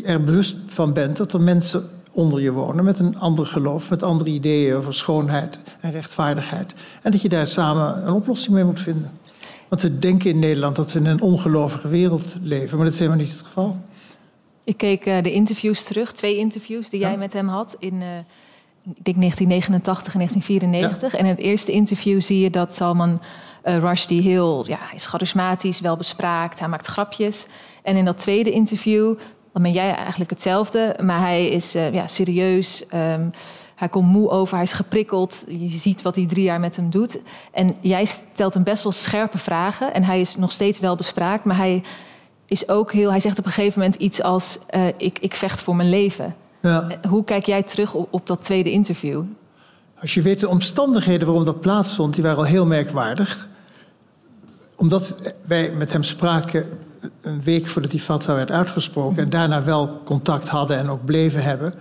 er 0.03 0.24
bewust 0.24 0.58
van 0.67 0.93
bent 0.93 1.17
dat 1.17 1.34
er 1.34 1.41
mensen 1.41 1.89
onder 2.12 2.41
je 2.41 2.51
wonen 2.51 2.84
met 2.84 3.00
een 3.00 3.17
ander 3.17 3.46
geloof, 3.46 3.89
met 3.89 4.03
andere 4.03 4.29
ideeën 4.29 4.75
over 4.75 4.93
schoonheid 4.93 5.60
en 5.79 5.91
rechtvaardigheid. 5.91 6.74
En 7.01 7.12
dat 7.12 7.22
je 7.22 7.29
daar 7.29 7.48
samen 7.48 8.08
een 8.08 8.13
oplossing 8.13 8.55
mee 8.55 8.63
moet 8.63 8.79
vinden. 8.79 9.12
Want 9.67 9.81
we 9.81 10.00
denken 10.00 10.29
in 10.29 10.39
Nederland 10.39 10.75
dat 10.75 10.91
we 10.91 11.00
in 11.00 11.05
een 11.05 11.22
ongelovige 11.22 11.88
wereld 11.88 12.36
leven, 12.41 12.75
maar 12.75 12.86
dat 12.86 12.93
is 12.93 13.00
helemaal 13.00 13.22
niet 13.22 13.31
het 13.31 13.41
geval. 13.41 13.77
Ik 14.63 14.77
keek 14.77 15.05
uh, 15.05 15.24
de 15.24 15.31
interviews 15.31 15.84
terug, 15.84 16.12
twee 16.12 16.38
interviews 16.38 16.89
die 16.89 17.00
jij 17.00 17.17
met 17.17 17.34
hem 17.34 17.48
had 17.48 17.75
in. 17.79 17.93
Uh 17.93 18.08
ik 18.96 19.05
denk 19.05 19.17
1989 19.17 20.13
en 20.13 20.19
1994. 20.19 21.13
En 21.13 21.25
in 21.25 21.31
het 21.31 21.39
eerste 21.39 21.72
interview 21.72 22.22
zie 22.22 22.39
je 22.39 22.50
dat 22.50 22.75
Salman 22.75 23.22
uh, 23.65 23.77
Rushdie 23.77 24.22
heel, 24.22 24.67
ja, 24.67 24.77
hij 24.79 24.96
is 24.96 25.05
charismatisch, 25.05 25.79
wel 25.79 25.98
bespraakt, 25.98 26.60
hij 26.60 26.67
maakt 26.67 26.86
grapjes. 26.86 27.46
En 27.84 27.96
in 27.96 28.05
dat 28.05 28.17
tweede 28.17 28.51
interview, 28.51 29.15
dan 29.59 29.71
ben 29.71 29.81
jij 29.81 29.95
eigenlijk 29.95 30.29
hetzelfde, 30.29 30.95
maar 31.03 31.19
hij 31.19 31.49
is 31.49 31.75
uh, 31.75 31.93
ja, 31.93 32.07
serieus. 32.07 32.83
Um, 32.93 33.29
hij 33.75 33.89
komt 33.89 34.07
moe 34.07 34.29
over, 34.29 34.55
hij 34.55 34.63
is 34.63 34.73
geprikkeld. 34.73 35.43
Je 35.47 35.77
ziet 35.77 36.01
wat 36.01 36.15
hij 36.15 36.25
drie 36.25 36.43
jaar 36.43 36.59
met 36.59 36.75
hem 36.75 36.89
doet. 36.89 37.19
En 37.51 37.75
jij 37.79 38.05
stelt 38.05 38.53
hem 38.53 38.63
best 38.63 38.83
wel 38.83 38.91
scherpe 38.91 39.37
vragen. 39.37 39.93
En 39.93 40.03
hij 40.03 40.19
is 40.19 40.35
nog 40.35 40.51
steeds 40.51 40.79
wel 40.79 40.95
bespraakt, 40.95 41.45
maar 41.45 41.57
hij 41.57 41.83
is 42.45 42.69
ook 42.69 42.91
heel. 42.91 43.09
Hij 43.09 43.19
zegt 43.19 43.39
op 43.39 43.45
een 43.45 43.51
gegeven 43.51 43.79
moment 43.79 43.97
iets 43.97 44.21
als: 44.21 44.59
uh, 44.75 44.87
ik, 44.97 45.19
ik 45.19 45.35
vecht 45.35 45.61
voor 45.61 45.75
mijn 45.75 45.89
leven. 45.89 46.35
Ja. 46.61 46.87
Hoe 47.07 47.23
kijk 47.23 47.45
jij 47.45 47.63
terug 47.63 47.93
op, 47.93 48.07
op, 48.13 48.27
dat 48.27 48.43
tweede 48.43 48.71
interview? 48.71 49.23
Als 50.01 50.13
je 50.13 50.21
weet 50.21 50.39
de 50.39 50.49
omstandigheden 50.49 51.27
waarom 51.27 51.45
dat 51.45 51.59
plaatsvond, 51.59 52.13
die 52.13 52.23
waren 52.23 52.37
al 52.37 52.45
heel 52.45 52.65
merkwaardig. 52.65 53.47
Omdat 54.75 55.15
wij 55.45 55.71
met 55.71 55.91
hem 55.91 56.03
spraken 56.03 56.69
een 57.22 57.41
week 57.44 57.68
voordat 57.68 57.91
die 57.91 58.00
fatwa 58.00 58.36
werd 58.36 58.51
uitgesproken... 58.51 59.24
en 59.24 59.29
daarna 59.29 59.63
wel 59.63 60.01
contact 60.03 60.48
hadden 60.48 60.77
en 60.77 60.89
ook 60.89 61.06
bleven 61.06 61.44
hebben... 61.44 61.74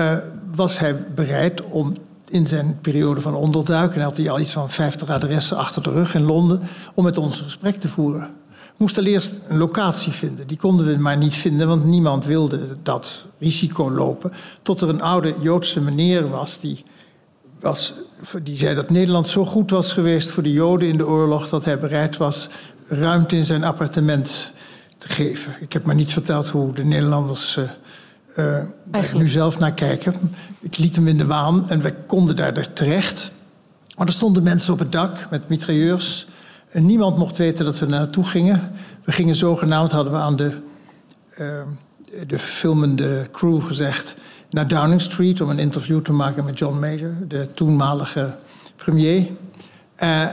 Uh, 0.00 0.16
was 0.54 0.78
hij 0.78 1.06
bereid 1.14 1.62
om 1.62 1.94
in 2.28 2.46
zijn 2.46 2.78
periode 2.80 3.20
van 3.20 3.34
onderduiken 3.34 4.00
had 4.00 4.16
hij 4.16 4.30
al 4.30 4.40
iets 4.40 4.52
van 4.52 4.70
50 4.70 5.08
adressen 5.08 5.56
achter 5.56 5.82
de 5.82 5.90
rug 5.90 6.14
in 6.14 6.22
Londen 6.22 6.60
om 6.94 7.04
met 7.04 7.18
ons 7.18 7.38
een 7.38 7.44
gesprek 7.44 7.76
te 7.76 7.88
voeren. 7.88 8.20
We 8.50 8.82
moesten 8.82 9.06
eerst 9.06 9.40
een 9.48 9.56
locatie 9.56 10.12
vinden. 10.12 10.46
Die 10.46 10.56
konden 10.56 10.86
we 10.86 10.96
maar 10.96 11.16
niet 11.16 11.34
vinden, 11.34 11.68
want 11.68 11.84
niemand 11.84 12.24
wilde 12.24 12.68
dat 12.82 13.26
risico 13.38 13.90
lopen. 13.90 14.32
Tot 14.62 14.80
er 14.80 14.88
een 14.88 15.02
oude 15.02 15.34
Joodse 15.40 15.80
meneer 15.80 16.28
was 16.28 16.60
die, 16.60 16.84
was, 17.60 17.92
die 18.42 18.56
zei 18.56 18.74
dat 18.74 18.90
Nederland 18.90 19.26
zo 19.26 19.44
goed 19.44 19.70
was 19.70 19.92
geweest 19.92 20.30
voor 20.30 20.42
de 20.42 20.52
Joden 20.52 20.88
in 20.88 20.96
de 20.96 21.06
oorlog 21.06 21.48
dat 21.48 21.64
hij 21.64 21.78
bereid 21.78 22.16
was 22.16 22.48
ruimte 22.88 23.36
in 23.36 23.44
zijn 23.44 23.64
appartement 23.64 24.52
te 24.98 25.08
geven. 25.08 25.52
Ik 25.60 25.72
heb 25.72 25.84
maar 25.84 25.94
niet 25.94 26.12
verteld 26.12 26.48
hoe 26.48 26.72
de 26.72 26.84
Nederlanders. 26.84 27.58
Uh, 28.36 28.60
nu 29.14 29.28
zelf 29.28 29.58
naar 29.58 29.74
kijken. 29.74 30.14
Ik 30.60 30.78
liet 30.78 30.96
hem 30.96 31.08
in 31.08 31.18
de 31.18 31.26
waan 31.26 31.70
en 31.70 31.80
we 31.80 31.94
konden 32.06 32.36
daar 32.36 32.72
terecht. 32.72 33.32
Maar 33.96 34.06
er 34.06 34.12
stonden 34.12 34.42
mensen 34.42 34.72
op 34.72 34.78
het 34.78 34.92
dak 34.92 35.30
met 35.30 35.48
mitrailleurs. 35.48 36.26
En 36.70 36.86
niemand 36.86 37.16
mocht 37.16 37.36
weten 37.36 37.64
dat 37.64 37.78
we 37.78 37.86
naartoe 37.86 38.24
gingen. 38.24 38.70
We 39.04 39.12
gingen 39.12 39.34
zogenaamd, 39.34 39.90
hadden 39.90 40.12
we 40.12 40.18
aan 40.18 40.36
de, 40.36 40.52
uh, 41.38 41.62
de 42.26 42.38
filmende 42.38 43.28
crew 43.32 43.66
gezegd, 43.66 44.16
naar 44.50 44.68
Downing 44.68 45.00
Street 45.00 45.40
om 45.40 45.50
een 45.50 45.58
interview 45.58 46.00
te 46.00 46.12
maken 46.12 46.44
met 46.44 46.58
John 46.58 46.78
Major, 46.78 47.14
de 47.28 47.48
toenmalige 47.54 48.34
premier. 48.76 49.26
Uh, 50.02 50.28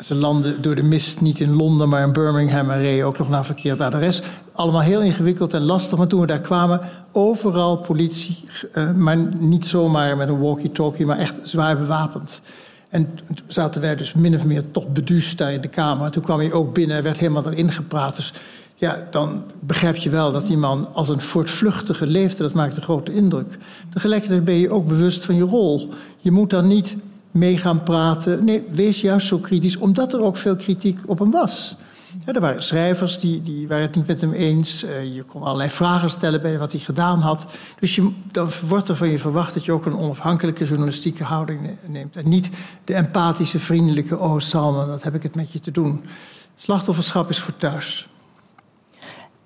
ze 0.00 0.14
landden 0.14 0.62
door 0.62 0.74
de 0.74 0.82
mist 0.82 1.20
niet 1.20 1.40
in 1.40 1.54
Londen, 1.54 1.88
maar 1.88 2.02
in 2.02 2.12
Birmingham 2.12 2.70
en 2.70 2.78
reden 2.78 3.06
ook 3.06 3.18
nog 3.18 3.28
naar 3.28 3.44
verkeerd 3.44 3.80
adres. 3.80 4.22
Allemaal 4.52 4.80
heel 4.80 5.00
ingewikkeld 5.00 5.54
en 5.54 5.62
lastig, 5.62 5.98
maar 5.98 6.06
toen 6.06 6.20
we 6.20 6.26
daar 6.26 6.40
kwamen, 6.40 6.80
overal 7.12 7.76
politie, 7.76 8.44
uh, 8.74 8.92
maar 8.92 9.16
niet 9.38 9.66
zomaar 9.66 10.16
met 10.16 10.28
een 10.28 10.40
walkie-talkie, 10.40 11.06
maar 11.06 11.18
echt 11.18 11.34
zwaar 11.42 11.78
bewapend. 11.78 12.40
En 12.88 13.14
toen 13.14 13.36
zaten 13.46 13.80
wij 13.80 13.96
dus 13.96 14.14
min 14.14 14.34
of 14.34 14.44
meer 14.44 14.70
toch 14.70 14.88
beduusd 14.88 15.38
daar 15.38 15.52
in 15.52 15.60
de 15.60 15.68
kamer. 15.68 16.10
toen 16.10 16.22
kwam 16.22 16.38
hij 16.38 16.52
ook 16.52 16.74
binnen 16.74 16.96
en 16.96 17.02
werd 17.02 17.18
helemaal 17.18 17.50
erin 17.50 17.70
gepraat. 17.70 18.16
Dus 18.16 18.32
ja, 18.74 19.06
dan 19.10 19.42
begrijp 19.60 19.96
je 19.96 20.10
wel 20.10 20.32
dat 20.32 20.46
die 20.46 20.56
man 20.56 20.88
als 20.92 21.08
een 21.08 21.20
voortvluchtige 21.20 22.06
leefde. 22.06 22.42
Dat 22.42 22.52
maakt 22.52 22.76
een 22.76 22.82
grote 22.82 23.14
indruk. 23.14 23.58
Tegelijkertijd 23.90 24.44
ben 24.44 24.54
je 24.54 24.70
ook 24.70 24.86
bewust 24.86 25.24
van 25.24 25.34
je 25.34 25.42
rol. 25.42 25.88
Je 26.18 26.30
moet 26.30 26.50
dan 26.50 26.66
niet 26.66 26.96
mee 27.34 27.58
gaan 27.58 27.82
praten. 27.82 28.44
Nee, 28.44 28.62
wees 28.70 29.00
juist 29.00 29.26
zo 29.26 29.38
kritisch, 29.38 29.76
omdat 29.76 30.12
er 30.12 30.22
ook 30.22 30.36
veel 30.36 30.56
kritiek 30.56 31.00
op 31.06 31.18
hem 31.18 31.30
was. 31.30 31.76
Er 32.24 32.40
waren 32.40 32.62
schrijvers 32.62 33.18
die, 33.18 33.42
die 33.42 33.68
waren 33.68 33.84
het 33.84 33.96
niet 33.96 34.06
met 34.06 34.20
hem 34.20 34.32
eens. 34.32 34.84
Uh, 34.84 35.14
je 35.14 35.22
kon 35.22 35.42
allerlei 35.42 35.70
vragen 35.70 36.10
stellen 36.10 36.42
bij 36.42 36.58
wat 36.58 36.72
hij 36.72 36.80
gedaan 36.80 37.20
had. 37.20 37.46
Dus 37.78 37.94
je, 37.94 38.12
dan 38.30 38.48
wordt 38.68 38.88
er 38.88 38.96
van 38.96 39.08
je 39.08 39.18
verwacht 39.18 39.54
dat 39.54 39.64
je 39.64 39.72
ook 39.72 39.86
een 39.86 39.96
onafhankelijke 39.96 40.64
journalistieke 40.64 41.24
houding 41.24 41.70
neemt. 41.86 42.16
En 42.16 42.28
niet 42.28 42.50
de 42.84 42.94
empathische, 42.94 43.58
vriendelijke, 43.58 44.18
oh 44.18 44.38
Salman, 44.38 44.88
wat 44.88 45.02
heb 45.02 45.14
ik 45.14 45.22
het 45.22 45.34
met 45.34 45.52
je 45.52 45.60
te 45.60 45.70
doen. 45.70 46.04
Slachtofferschap 46.54 47.28
is 47.28 47.40
voor 47.40 47.56
thuis. 47.56 48.08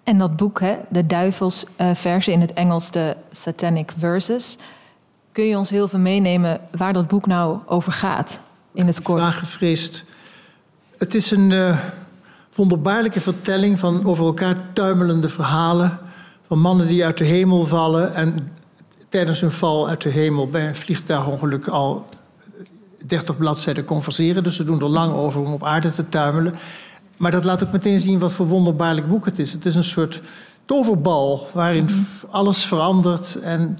En 0.03 0.19
dat 0.19 0.37
boek, 0.37 0.61
hè, 0.61 0.77
de 0.91 1.07
duivelsversen 1.07 2.33
uh, 2.33 2.39
in 2.39 2.41
het 2.41 2.53
Engels, 2.53 2.91
de 2.91 3.17
Satanic 3.33 3.93
Verses. 3.99 4.57
Kun 5.39 5.47
je 5.47 5.59
ons 5.59 5.71
heel 5.71 5.89
veel 5.89 5.99
meenemen 5.99 6.61
waar 6.71 6.93
dat 6.93 7.09
boek 7.09 7.27
nou 7.27 7.59
over 7.67 7.93
gaat 7.93 8.41
in 8.73 8.87
het 8.87 9.03
kort? 9.03 9.21
Vraag 9.21 9.39
gevreesd. 9.39 10.05
Het 10.97 11.15
is 11.15 11.31
een... 11.31 11.51
Uh, 11.51 11.79
wonderbaarlijke 12.55 13.21
vertelling 13.21 13.79
van 13.79 14.07
over 14.07 14.25
elkaar 14.25 14.73
tuimelende 14.73 15.29
verhalen. 15.29 15.99
Van 16.43 16.59
mannen 16.59 16.87
die 16.87 17.05
uit 17.05 17.19
de 17.19 17.25
hemel 17.25 17.65
vallen 17.67 18.15
en 18.15 18.49
tijdens 19.09 19.41
hun 19.41 19.51
val 19.51 19.89
uit 19.89 20.03
de 20.03 20.09
hemel 20.09 20.49
bij 20.49 20.69
een 20.69 20.75
vliegtuigongeluk 20.75 21.67
al 21.67 22.09
30 23.07 23.37
bladzijden 23.37 23.85
converseren. 23.85 24.43
Dus 24.43 24.57
ze 24.57 24.65
doen 24.65 24.81
er 24.81 24.89
lang 24.89 25.13
over 25.15 25.41
om 25.41 25.53
op 25.53 25.65
aarde 25.65 25.91
te 25.91 26.09
tuimelen. 26.09 26.55
Maar 27.17 27.31
dat 27.31 27.45
laat 27.45 27.65
ook 27.65 27.73
meteen 27.73 28.01
zien 28.01 28.19
wat 28.19 28.33
voor 28.33 28.47
wonderbaarlijk 28.47 29.09
boek 29.09 29.25
het 29.25 29.39
is. 29.39 29.53
Het 29.53 29.67
is 29.67 29.75
een 29.75 29.85
soort 29.85 30.23
toverbal 30.65 31.49
waarin 31.53 31.89
alles 32.31 32.65
verandert 32.65 33.35
en 33.35 33.79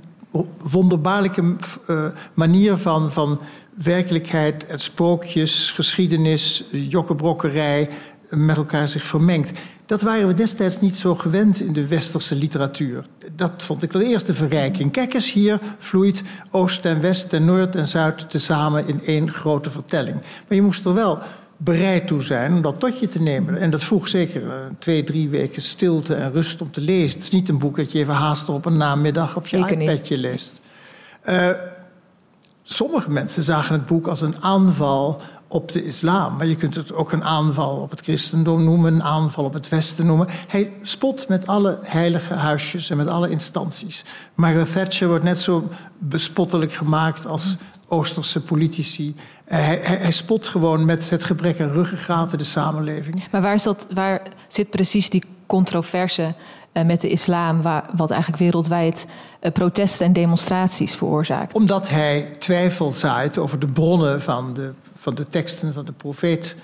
wonderbaarlijke 0.63 1.57
uh, 1.91 2.05
manier 2.35 2.77
van, 2.77 3.13
van 3.13 3.41
werkelijkheid 3.75 4.67
en 4.67 4.79
sprookjes, 4.79 5.73
geschiedenis, 5.73 6.65
jokkenbrokkerij, 6.71 7.91
met 8.31 8.57
elkaar 8.57 8.89
zich 8.89 9.05
vermengt. 9.05 9.59
Dat 9.87 10.03
waren 10.03 10.27
we 10.27 10.35
destijds 10.35 10.81
niet 10.81 10.97
zo 10.97 11.15
gewend 11.15 11.61
in 11.61 11.73
de 11.73 11.89
westerse 11.89 12.35
literatuur. 12.35 13.07
Dat 13.33 13.63
vond 13.63 13.83
ik 13.83 13.93
de 13.93 14.05
eerste 14.05 14.35
verrijking. 14.35 14.93
Kijk 14.93 15.15
eens, 15.15 15.33
hier 15.33 15.59
vloeit 15.79 16.23
Oost 16.51 16.85
en 16.85 17.01
West 17.01 17.33
en 17.33 17.45
Noord 17.45 17.77
en 17.77 17.89
Zuid 17.89 18.31
tezamen 18.31 18.89
in 18.89 19.05
één 19.05 19.33
grote 19.33 19.71
vertelling. 19.71 20.17
Maar 20.17 20.57
je 20.57 20.63
moest 20.63 20.85
er 20.85 20.95
wel 20.95 21.19
bereid 21.61 22.07
toe 22.07 22.23
zijn 22.23 22.55
om 22.55 22.63
dat 22.63 22.81
tot 22.81 22.99
je 22.99 23.09
te 23.09 23.23
nemen. 23.23 23.57
En 23.57 23.71
dat 23.71 23.85
vroeg 23.85 24.09
zeker 24.09 24.43
uh, 24.43 24.53
twee, 24.79 25.05
drie 25.05 25.29
weken 25.29 25.63
stilte 25.63 26.15
en 26.15 26.33
rust 26.33 26.61
om 26.61 26.71
te 26.71 26.81
lezen. 26.81 27.19
Het 27.19 27.23
is 27.23 27.31
niet 27.31 27.49
een 27.49 27.59
boek 27.59 27.77
dat 27.77 27.93
je 27.93 27.99
even 27.99 28.15
haastig 28.15 28.55
op 28.55 28.65
een 28.65 28.77
namiddag 28.77 29.37
op 29.37 29.47
je 29.47 29.57
zeker 29.57 29.81
iPadje 29.81 30.15
niet. 30.15 30.25
leest. 30.25 30.55
Uh, 31.25 31.51
sommige 32.63 33.11
mensen 33.11 33.43
zagen 33.43 33.73
het 33.73 33.87
boek 33.87 34.07
als 34.07 34.21
een 34.21 34.43
aanval 34.43 35.21
op 35.49 35.73
de 35.73 35.85
islam. 35.85 36.37
Maar 36.37 36.47
je 36.47 36.57
kunt 36.57 36.75
het 36.75 36.93
ook 36.93 37.13
een 37.13 37.25
aanval 37.25 37.77
op 37.77 37.91
het 37.91 38.01
christendom 38.01 38.65
noemen, 38.65 38.95
een 38.95 39.03
aanval 39.03 39.45
op 39.45 39.53
het 39.53 39.69
Westen 39.69 40.07
noemen. 40.07 40.27
Hij 40.49 40.73
spot 40.83 41.29
met 41.29 41.47
alle 41.47 41.79
heilige 41.83 42.35
huisjes 42.35 42.91
en 42.91 42.97
met 42.97 43.09
alle 43.09 43.31
instanties. 43.31 44.05
Margaret 44.35 44.73
Thatcher 44.73 45.09
wordt 45.09 45.25
net 45.25 45.41
zo 45.41 45.69
bespottelijk 45.99 46.73
gemaakt 46.73 47.27
als 47.27 47.57
Oosterse 47.87 48.41
politici. 48.41 49.15
Hij, 49.49 49.79
hij, 49.83 50.11
spot 50.11 50.49
gewoon 50.49 50.85
met 50.85 51.11
het 51.11 51.25
gebrek 51.25 51.61
aan 51.61 51.71
ruggengraat 51.71 52.33
in 52.33 52.39
de 52.39 52.45
samenleving. 52.45 53.25
Maar 53.31 53.43
waar, 53.43 53.55
is 53.55 53.63
dat, 53.63 53.87
waar 53.95 54.23
zit 54.49 54.71
precies 54.71 55.11
die 55.11 55.23
controverse 55.47 56.35
uh, 56.73 56.85
met 56.85 57.01
de 57.01 57.09
islam, 57.09 57.63
waar, 57.63 57.91
wat 57.97 58.11
eigenlijk 58.11 58.43
wereldwijd 58.43 59.07
uh, 59.41 59.53
protesten 59.53 60.07
en 60.07 60.13
demonstraties 60.13 60.95
veroorzaakt? 60.95 61.55
Omdat 61.55 61.89
hij 61.89 62.35
twijfel 62.39 62.91
zaait 62.91 63.39
over 63.39 63.59
de 63.59 63.67
bronnen 63.67 64.23
van 64.23 64.55
de 64.55 64.73
van 64.99 65.15
de 65.15 65.25
teksten 65.25 65.73
van 65.73 65.85
de 65.85 65.93
profeet. 65.93 66.57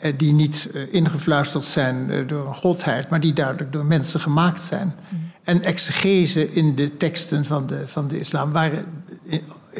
Eh, 0.00 0.12
die 0.16 0.32
niet 0.32 0.68
eh, 0.74 0.94
ingefluisterd 0.94 1.64
zijn 1.64 2.10
eh, 2.10 2.28
door 2.28 2.46
een 2.46 2.54
godheid, 2.54 3.08
maar 3.08 3.20
die 3.20 3.32
duidelijk 3.32 3.72
door 3.72 3.84
mensen 3.84 4.20
gemaakt 4.20 4.62
zijn. 4.62 4.94
En 5.42 5.62
exegese 5.62 6.52
in 6.52 6.74
de 6.74 6.96
teksten 6.96 7.44
van 7.44 7.66
de, 7.66 7.88
van 7.88 8.08
de 8.08 8.18
islam 8.18 8.52
waren, 8.52 8.84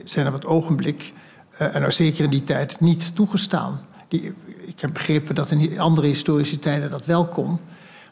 zijn 0.04 0.26
op 0.26 0.32
het 0.32 0.46
ogenblik, 0.46 1.12
en 1.60 1.80
nou 1.80 1.92
zeker 1.92 2.24
in 2.24 2.30
die 2.30 2.42
tijd, 2.42 2.80
niet 2.80 3.14
toegestaan. 3.14 3.80
Die, 4.08 4.34
ik 4.64 4.80
heb 4.80 4.92
begrepen 4.92 5.34
dat 5.34 5.50
in 5.50 5.80
andere 5.80 6.06
historische 6.06 6.58
tijden 6.58 6.90
dat 6.90 7.06
wel 7.06 7.26
kon. 7.26 7.58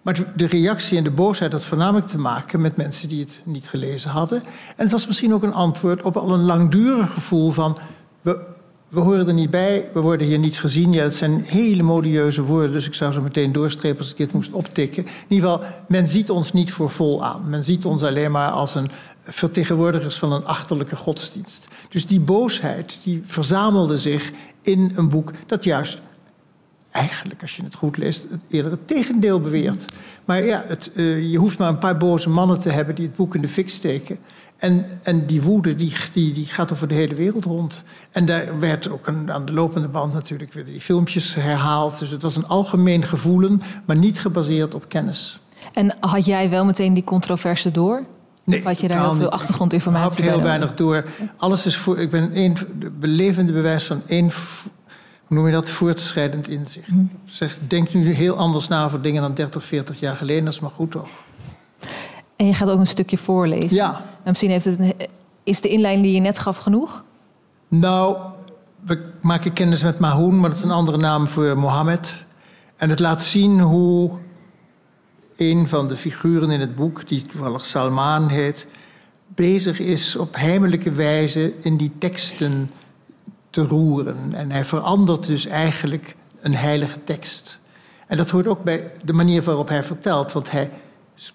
Maar 0.02 0.19
de 0.37 0.47
reactie 0.47 0.99
en 0.99 1.05
de 1.05 1.11
boosheid 1.11 1.52
had 1.52 1.64
voornamelijk 1.64 2.07
te 2.09 2.19
maken 2.19 2.61
met 2.61 2.76
mensen 2.76 3.09
die 3.09 3.21
het 3.21 3.40
niet 3.45 3.69
gelezen 3.69 4.11
hadden. 4.11 4.43
En 4.43 4.83
het 4.85 4.90
was 4.90 5.07
misschien 5.07 5.35
ook 5.35 5.43
een 5.43 5.55
antwoord 5.55 6.02
op 6.02 6.17
al 6.17 6.33
een 6.33 6.45
langdurig 6.45 7.12
gevoel 7.12 7.50
van. 7.50 7.78
We, 8.21 8.47
we 8.88 9.00
horen 9.00 9.26
er 9.26 9.35
niet 9.35 9.50
bij, 9.50 9.90
we 9.92 10.00
worden 10.00 10.26
hier 10.26 10.38
niet 10.38 10.59
gezien. 10.59 10.92
Ja, 10.92 11.02
dat 11.02 11.14
zijn 11.14 11.45
hele 11.47 11.83
modieuze 11.83 12.42
woorden, 12.42 12.73
dus 12.73 12.87
ik 12.87 12.95
zou 12.95 13.12
zo 13.12 13.23
meteen 13.23 13.52
doorstrepen 13.52 13.99
als 13.99 14.11
ik 14.11 14.16
dit 14.16 14.33
moest 14.33 14.52
optikken. 14.52 15.04
In 15.04 15.11
ieder 15.28 15.50
geval, 15.50 15.66
men 15.88 16.09
ziet 16.09 16.30
ons 16.30 16.52
niet 16.52 16.73
voor 16.73 16.90
vol 16.90 17.25
aan. 17.25 17.49
Men 17.49 17.64
ziet 17.64 17.85
ons 17.85 18.02
alleen 18.02 18.30
maar 18.30 18.50
als 18.50 18.75
een 18.75 18.90
vertegenwoordigers 19.23 20.18
van 20.18 20.33
een 20.33 20.45
achterlijke 20.45 20.97
godsdienst. 20.97 21.68
Dus 21.88 22.07
die 22.07 22.21
boosheid, 22.21 22.99
die 23.02 23.21
verzamelde 23.25 23.99
zich 23.99 24.30
in 24.62 24.92
een 24.95 25.09
boek 25.09 25.33
dat 25.47 25.64
juist 25.64 26.00
eigenlijk, 26.90 27.42
als 27.42 27.57
je 27.57 27.64
het 27.64 27.75
goed 27.75 27.97
leest, 27.97 28.26
het 28.30 28.40
eerder 28.49 28.71
het 28.71 28.87
tegendeel 28.87 29.40
beweert. 29.40 29.85
Maar 30.25 30.45
ja, 30.45 30.64
het, 30.66 30.90
uh, 30.95 31.30
je 31.30 31.38
hoeft 31.38 31.59
maar 31.59 31.68
een 31.68 31.78
paar 31.78 31.97
boze 31.97 32.28
mannen 32.28 32.61
te 32.61 32.71
hebben 32.71 32.95
die 32.95 33.07
het 33.07 33.16
boek 33.16 33.35
in 33.35 33.40
de 33.40 33.49
fik 33.49 33.71
steken. 33.71 34.18
En, 34.59 34.87
en 35.03 35.27
die 35.27 35.43
woede 35.43 35.75
die, 35.75 35.95
die, 36.12 36.33
die 36.33 36.47
gaat 36.47 36.73
over 36.73 36.88
de 36.88 36.95
hele 36.95 37.15
wereld 37.15 37.45
rond. 37.45 37.85
En 38.11 38.27
daar 38.27 38.59
werd 38.59 38.91
ook 38.91 39.07
een, 39.07 39.33
aan 39.33 39.45
de 39.45 39.53
lopende 39.53 39.88
band 39.88 40.12
natuurlijk 40.12 40.53
weer 40.53 40.65
die 40.65 40.81
filmpjes 40.81 41.35
herhaald. 41.35 41.99
Dus 41.99 42.11
het 42.11 42.23
was 42.23 42.37
een 42.37 42.47
algemeen 42.47 43.05
gevoelen, 43.05 43.62
maar 43.85 43.97
niet 43.97 44.21
gebaseerd 44.21 44.75
op 44.75 44.88
kennis. 44.88 45.41
En 45.73 45.97
had 46.00 46.25
jij 46.25 46.50
wel 46.50 46.65
meteen 46.65 46.95
die 46.95 47.05
controverse 47.05 47.71
door? 47.71 48.05
Nee, 48.45 48.62
had 48.62 48.81
je 48.81 48.88
daar 48.88 49.00
heel 49.00 49.15
veel 49.15 49.31
achtergrondinformatie 49.31 50.17
bij? 50.17 50.29
Ik 50.29 50.35
heel 50.35 50.43
weinig 50.43 50.75
door. 50.75 51.05
Alles 51.37 51.67
is 51.67 51.77
voor. 51.77 51.99
Ik 51.99 52.11
ben 52.11 52.31
een 52.38 52.57
belevende 53.00 53.53
bewijs 53.53 53.85
van 53.85 54.03
één. 54.07 54.31
Hoe 55.27 55.37
noem 55.37 55.47
je 55.47 55.53
dat? 55.53 55.71
Voortschrijdend 55.71 56.49
inzicht. 56.49 56.88
Hm. 56.88 57.05
Zeg, 57.25 57.59
denk 57.67 57.95
nu 57.95 58.12
heel 58.12 58.37
anders 58.37 58.69
na 58.69 58.85
over 58.85 59.03
dingen 59.03 59.23
dan 59.23 59.35
30, 59.35 59.65
40 59.65 60.00
jaar 60.00 60.17
geleden. 60.17 60.45
Dat 60.45 60.53
is 60.53 60.61
maar 60.61 60.71
goed 60.71 60.91
toch? 60.91 61.09
En 62.38 62.47
je 62.47 62.54
gaat 62.54 62.68
ook 62.68 62.78
een 62.78 62.87
stukje 62.87 63.18
voorlezen. 63.18 63.75
Ja. 63.75 63.95
En 63.97 64.25
misschien 64.25 64.50
heeft 64.50 64.64
het 64.64 64.78
een, 64.78 64.95
is 65.42 65.61
de 65.61 65.68
inleiding 65.68 66.07
die 66.07 66.14
je 66.14 66.21
net 66.21 66.38
gaf 66.38 66.57
genoeg? 66.57 67.04
Nou, 67.68 68.16
we 68.85 69.11
maken 69.21 69.52
kennis 69.52 69.83
met 69.83 69.99
Mahoen, 69.99 70.40
maar 70.40 70.49
dat 70.49 70.59
is 70.59 70.64
een 70.64 70.71
andere 70.71 70.97
naam 70.97 71.26
voor 71.26 71.59
Mohammed. 71.59 72.25
En 72.76 72.90
het 72.90 73.00
laat 73.00 73.23
zien 73.23 73.61
hoe 73.61 74.11
een 75.37 75.68
van 75.68 75.88
de 75.88 75.97
figuren 75.97 76.50
in 76.50 76.61
het 76.61 76.75
boek, 76.75 77.09
die 77.09 77.26
toevallig 77.26 77.66
Salmaan 77.66 78.28
heet, 78.28 78.66
bezig 79.26 79.78
is 79.78 80.16
op 80.16 80.37
heimelijke 80.37 80.90
wijze 80.90 81.54
in 81.61 81.76
die 81.76 81.92
teksten 81.99 82.71
te 83.50 83.62
roeren. 83.62 84.35
En 84.35 84.50
hij 84.50 84.64
verandert 84.64 85.26
dus 85.26 85.47
eigenlijk 85.47 86.16
een 86.40 86.54
heilige 86.54 87.04
tekst. 87.04 87.59
En 88.07 88.16
dat 88.16 88.30
hoort 88.30 88.47
ook 88.47 88.64
bij 88.64 88.92
de 89.04 89.12
manier 89.12 89.42
waarop 89.42 89.68
hij 89.68 89.83
vertelt. 89.83 90.33
Want 90.33 90.50
hij 90.50 90.71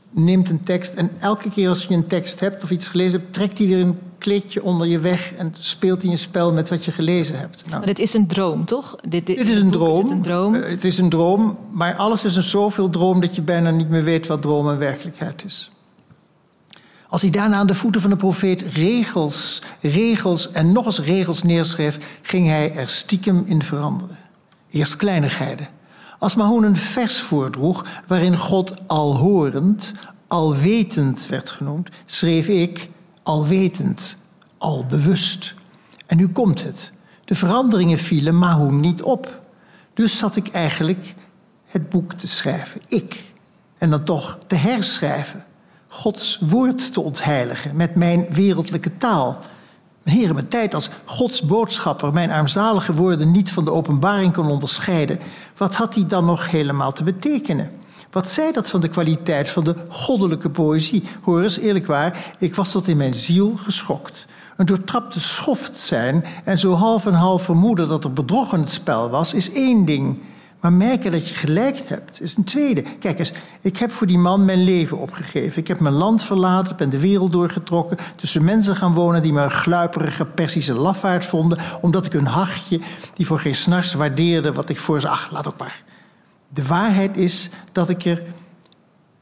neemt 0.09 0.49
een 0.49 0.63
tekst 0.63 0.93
en 0.93 1.11
elke 1.19 1.49
keer 1.49 1.69
als 1.69 1.85
je 1.85 1.93
een 1.93 2.05
tekst 2.05 2.39
hebt 2.39 2.63
of 2.63 2.71
iets 2.71 2.87
gelezen 2.87 3.19
hebt, 3.19 3.33
trekt 3.33 3.57
hij 3.57 3.67
weer 3.67 3.79
een 3.79 3.97
kleedje 4.17 4.63
onder 4.63 4.87
je 4.87 4.99
weg 4.99 5.33
en 5.33 5.53
speelt 5.59 6.03
in 6.03 6.09
je 6.09 6.17
spel 6.17 6.53
met 6.53 6.69
wat 6.69 6.85
je 6.85 6.91
gelezen 6.91 7.39
hebt. 7.39 7.61
Nou, 7.65 7.77
maar 7.77 7.85
dit 7.85 7.99
is 7.99 8.13
een 8.13 8.27
droom, 8.27 8.65
toch? 8.65 8.95
Dit, 9.01 9.11
dit, 9.11 9.37
dit 9.37 9.47
is, 9.47 9.59
een 9.59 9.71
droom. 9.71 9.95
Is 9.95 10.03
het, 10.03 10.11
een 10.11 10.21
droom? 10.21 10.55
Uh, 10.55 10.67
het 10.67 10.83
is 10.83 10.97
een 10.97 11.09
droom, 11.09 11.57
maar 11.71 11.95
alles 11.95 12.23
is 12.23 12.35
een 12.35 12.43
zoveel 12.43 12.89
droom 12.89 13.21
dat 13.21 13.35
je 13.35 13.41
bijna 13.41 13.69
niet 13.69 13.89
meer 13.89 14.03
weet 14.03 14.27
wat 14.27 14.41
droom 14.41 14.69
en 14.69 14.77
werkelijkheid 14.77 15.43
is. 15.45 15.71
Als 17.09 17.21
hij 17.21 17.31
daarna 17.31 17.57
aan 17.57 17.67
de 17.67 17.73
voeten 17.73 18.01
van 18.01 18.09
de 18.09 18.15
profeet 18.15 18.61
regels, 18.61 19.61
regels 19.81 20.51
en 20.51 20.71
nog 20.71 20.85
eens 20.85 20.99
regels 20.99 21.43
neerschreef, 21.43 21.97
ging 22.21 22.47
hij 22.47 22.75
er 22.75 22.89
stiekem 22.89 23.43
in 23.45 23.63
veranderen. 23.63 24.17
Eerst 24.69 24.95
kleinigheden. 24.95 25.67
Als 26.23 26.35
Mahoen 26.35 26.63
een 26.63 26.75
vers 26.75 27.21
voordroeg 27.21 27.85
waarin 28.07 28.37
God 28.37 28.87
alhorend, 28.87 29.91
alwetend 30.27 31.27
werd 31.27 31.49
genoemd, 31.49 31.89
schreef 32.05 32.47
ik 32.47 32.89
alwetend, 33.23 34.17
albewust. 34.57 35.53
En 36.05 36.17
nu 36.17 36.27
komt 36.27 36.63
het. 36.63 36.91
De 37.25 37.35
veranderingen 37.35 37.97
vielen 37.97 38.37
Mahoen 38.37 38.79
niet 38.79 39.01
op. 39.01 39.41
Dus 39.93 40.17
zat 40.17 40.35
ik 40.35 40.47
eigenlijk 40.47 41.15
het 41.65 41.89
boek 41.89 42.13
te 42.13 42.27
schrijven, 42.27 42.81
ik. 42.87 43.33
En 43.77 43.89
dan 43.89 44.03
toch 44.03 44.37
te 44.47 44.55
herschrijven. 44.55 45.45
Gods 45.87 46.37
woord 46.39 46.93
te 46.93 47.01
ontheiligen 47.01 47.75
met 47.75 47.95
mijn 47.95 48.25
wereldlijke 48.29 48.97
taal. 48.97 49.39
Heren, 50.03 50.35
mijn 50.35 50.47
tijd 50.47 50.73
als 50.73 50.89
Gods 51.05 51.41
boodschapper 51.41 52.13
mijn 52.13 52.31
armzalige 52.31 52.93
woorden 52.93 53.31
niet 53.31 53.51
van 53.51 53.65
de 53.65 53.71
openbaring 53.71 54.33
kon 54.33 54.49
onderscheiden, 54.49 55.19
wat 55.57 55.75
had 55.75 55.93
die 55.93 56.05
dan 56.05 56.25
nog 56.25 56.51
helemaal 56.51 56.91
te 56.91 57.03
betekenen? 57.03 57.71
Wat 58.11 58.27
zei 58.27 58.51
dat 58.51 58.69
van 58.69 58.81
de 58.81 58.87
kwaliteit 58.87 59.49
van 59.49 59.63
de 59.63 59.75
goddelijke 59.89 60.49
poëzie? 60.49 61.03
Hoor 61.21 61.41
eens, 61.41 61.59
eerlijk 61.59 61.85
waar, 61.85 62.35
ik 62.39 62.55
was 62.55 62.71
tot 62.71 62.87
in 62.87 62.97
mijn 62.97 63.13
ziel 63.13 63.53
geschokt. 63.55 64.25
Een 64.57 64.65
doortrapte 64.65 65.19
schoft 65.19 65.77
zijn 65.77 66.25
en 66.43 66.57
zo 66.57 66.73
half 66.73 67.05
en 67.05 67.13
half 67.13 67.43
vermoeden 67.43 67.87
dat 67.87 68.03
er 68.03 68.13
bedrog 68.13 68.53
in 68.53 68.59
het 68.59 68.69
spel 68.69 69.09
was, 69.09 69.33
is 69.33 69.53
één 69.53 69.85
ding. 69.85 70.17
Maar 70.63 70.73
merken 70.73 71.11
dat 71.11 71.27
je 71.27 71.35
gelijk 71.35 71.77
hebt, 71.77 72.21
is 72.21 72.35
een 72.35 72.43
tweede. 72.43 72.81
Kijk 72.99 73.19
eens, 73.19 73.33
ik 73.61 73.77
heb 73.77 73.91
voor 73.91 74.07
die 74.07 74.17
man 74.17 74.45
mijn 74.45 74.63
leven 74.63 74.97
opgegeven. 74.97 75.61
Ik 75.61 75.67
heb 75.67 75.79
mijn 75.79 75.93
land 75.93 76.23
verlaten, 76.23 76.75
ben 76.75 76.89
de 76.89 76.99
wereld 76.99 77.31
doorgetrokken... 77.31 77.97
tussen 78.15 78.43
mensen 78.43 78.75
gaan 78.75 78.93
wonen 78.93 79.21
die 79.21 79.33
me 79.33 79.41
een 79.41 79.51
gluiperige 79.51 80.25
Persische 80.25 80.73
lafaard 80.73 81.25
vonden... 81.25 81.59
omdat 81.81 82.05
ik 82.05 82.11
hun 82.11 82.25
hartje, 82.25 82.79
die 83.13 83.25
voor 83.25 83.39
geen 83.39 83.55
s'nachts 83.55 83.93
waardeerde 83.93 84.53
wat 84.53 84.69
ik 84.69 84.79
voor 84.79 85.01
ze... 85.01 85.07
Laat 85.31 85.47
ook 85.47 85.57
maar. 85.57 85.83
De 86.49 86.65
waarheid 86.65 87.17
is 87.17 87.49
dat 87.71 87.89
ik 87.89 88.05
er 88.05 88.21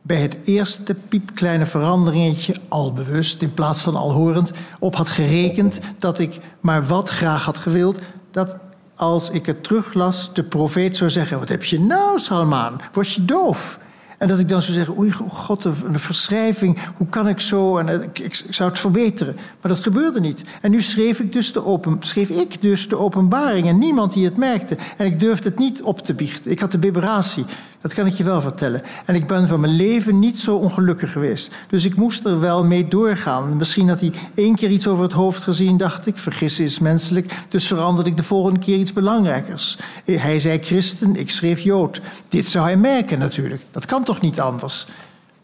bij 0.02 0.22
het 0.22 0.38
eerste 0.44 0.94
piepkleine 0.94 1.66
veranderingetje, 1.66 2.56
al 2.68 2.94
bewust 2.94 3.42
in 3.42 3.54
plaats 3.54 3.82
van 3.82 3.96
al 3.96 4.12
horend, 4.12 4.52
op 4.80 4.96
had 4.96 5.10
gerekend 5.10 5.80
dat 6.00 6.20
ik 6.20 6.40
maar 6.60 6.86
wat 6.86 7.10
graag 7.10 7.46
had 7.46 7.60
gewild, 7.60 8.00
dat 8.32 8.58
als 9.02 9.30
ik 9.30 9.46
het 9.46 9.64
teruglas, 9.64 10.34
de 10.34 10.44
profeet 10.44 10.98
zou 10.98 11.10
zeggen: 11.10 11.40
Wat 11.40 11.50
heb 11.50 11.64
je 11.64 11.80
nou, 11.80 12.20
Salmaan? 12.20 12.82
Word 12.92 13.14
je 13.14 13.26
doof? 13.26 13.80
En 14.18 14.28
dat 14.28 14.40
ik 14.40 14.50
dan 14.50 14.62
zou 14.62 14.74
zeggen: 14.74 14.98
Oei, 14.98 15.12
god, 15.12 15.64
een 15.64 16.00
verschrijving, 16.00 16.78
hoe 16.98 17.08
kan 17.08 17.28
ik 17.28 17.40
zo? 17.40 17.78
En 17.78 17.90
eh, 17.90 18.04
ik, 18.04 18.20
ik, 18.20 18.36
zou 18.50 18.70
het 18.70 18.80
verbeteren. 18.80 19.36
Maar 19.36 19.72
dat 19.72 19.80
gebeurde 19.80 20.20
niet. 20.20 20.44
En 20.62 20.72
nu 20.72 20.82
schreef 20.82 21.20
ik, 21.20 21.34
dus 21.34 21.54
de 21.54 21.66
open, 21.66 21.98
schreef 22.00 22.30
ik 22.30 22.62
dus 22.62 22.90
de 22.90 22.98
openbaring 22.98 23.68
en 23.68 23.78
niemand 23.78 24.14
die 24.14 24.26
het 24.26 24.38
merkte. 24.38 24.78
En 24.98 25.06
ik 25.06 25.20
durfde 25.20 25.50
het 25.50 25.58
niet 25.58 25.82
op 25.82 26.00
te 26.00 26.14
biechten. 26.14 26.52
Ik 26.52 26.60
had 26.60 26.72
de 26.72 26.78
biberatie. 26.78 27.46
Dat 27.82 27.94
kan 27.94 28.06
ik 28.06 28.14
je 28.14 28.24
wel 28.24 28.42
vertellen. 28.42 28.82
En 29.06 29.16
ik 29.16 29.28
ben 29.28 29.48
van 29.48 29.60
mijn 29.60 29.76
leven 29.76 30.20
niet 30.20 30.40
zo 30.40 30.56
ongelukkig 30.56 31.12
geweest. 31.12 31.52
Dus 31.70 31.86
ik 31.86 31.96
moest 31.96 32.26
er 32.26 32.40
wel 32.40 32.66
mee 32.66 32.88
doorgaan. 32.88 33.58
Misschien 33.58 33.90
had 33.90 34.00
hij 34.00 34.14
één 34.36 34.56
keer 34.56 34.70
iets 34.70 34.88
over 34.88 35.04
het 35.04 35.14
hoofd 35.14 35.44
gezien, 35.44 35.78
dacht 35.78 36.06
ik. 36.06 36.18
Vergissen 36.18 36.64
is 36.64 36.80
menselijk. 36.80 37.34
Dus 37.50 37.68
veranderde 37.68 38.10
ik 38.10 38.18
de 38.18 38.24
volgende 38.24 38.60
keer 38.60 38.78
iets 38.78 38.94
belangrijkers. 38.94 39.78
Hij 40.06 40.40
zei 40.40 40.60
christen, 40.60 41.16
ik 41.16 41.30
schreef 41.30 41.60
jood. 41.60 42.02
Dit 42.30 42.48
zou 42.48 42.66
hij 42.66 42.78
merken 42.78 43.20
natuurlijk. 43.20 43.62
Dat 43.72 43.86
kan 43.86 44.04
toch 44.04 44.22
niet 44.22 44.40
anders? 44.40 44.88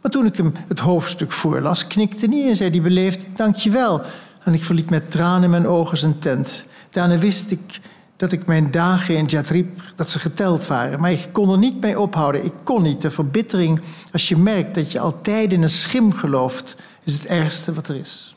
Maar 0.01 0.11
toen 0.11 0.25
ik 0.25 0.37
hem 0.37 0.53
het 0.67 0.79
hoofdstuk 0.79 1.31
voorlas, 1.31 1.87
knikte 1.87 2.27
hij 2.29 2.47
en 2.47 2.55
zei 2.55 2.69
hij 2.69 2.81
beleefd: 2.81 3.25
Dank 3.35 3.55
je 3.55 3.69
wel. 3.69 4.01
En 4.43 4.53
ik 4.53 4.63
verliet 4.63 4.89
met 4.89 5.11
tranen 5.11 5.43
in 5.43 5.49
mijn 5.49 5.67
ogen 5.67 5.97
zijn 5.97 6.19
tent. 6.19 6.65
Daarna 6.89 7.17
wist 7.17 7.51
ik 7.51 7.79
dat 8.17 8.31
ik 8.31 8.45
mijn 8.45 8.71
dagen 8.71 9.17
in 9.17 9.25
Jatrib, 9.25 9.81
dat 9.95 10.09
ze 10.09 10.19
geteld 10.19 10.67
waren. 10.67 10.99
Maar 10.99 11.11
ik 11.11 11.29
kon 11.31 11.51
er 11.51 11.57
niet 11.57 11.81
mee 11.81 11.99
ophouden. 11.99 12.45
Ik 12.45 12.53
kon 12.63 12.81
niet. 12.81 13.01
De 13.01 13.11
verbittering, 13.11 13.81
als 14.11 14.27
je 14.27 14.37
merkt 14.37 14.75
dat 14.75 14.91
je 14.91 14.99
altijd 14.99 15.53
in 15.53 15.61
een 15.61 15.69
schim 15.69 16.13
gelooft, 16.13 16.75
is 17.03 17.13
het 17.13 17.25
ergste 17.25 17.73
wat 17.73 17.87
er 17.87 17.95
is. 17.95 18.35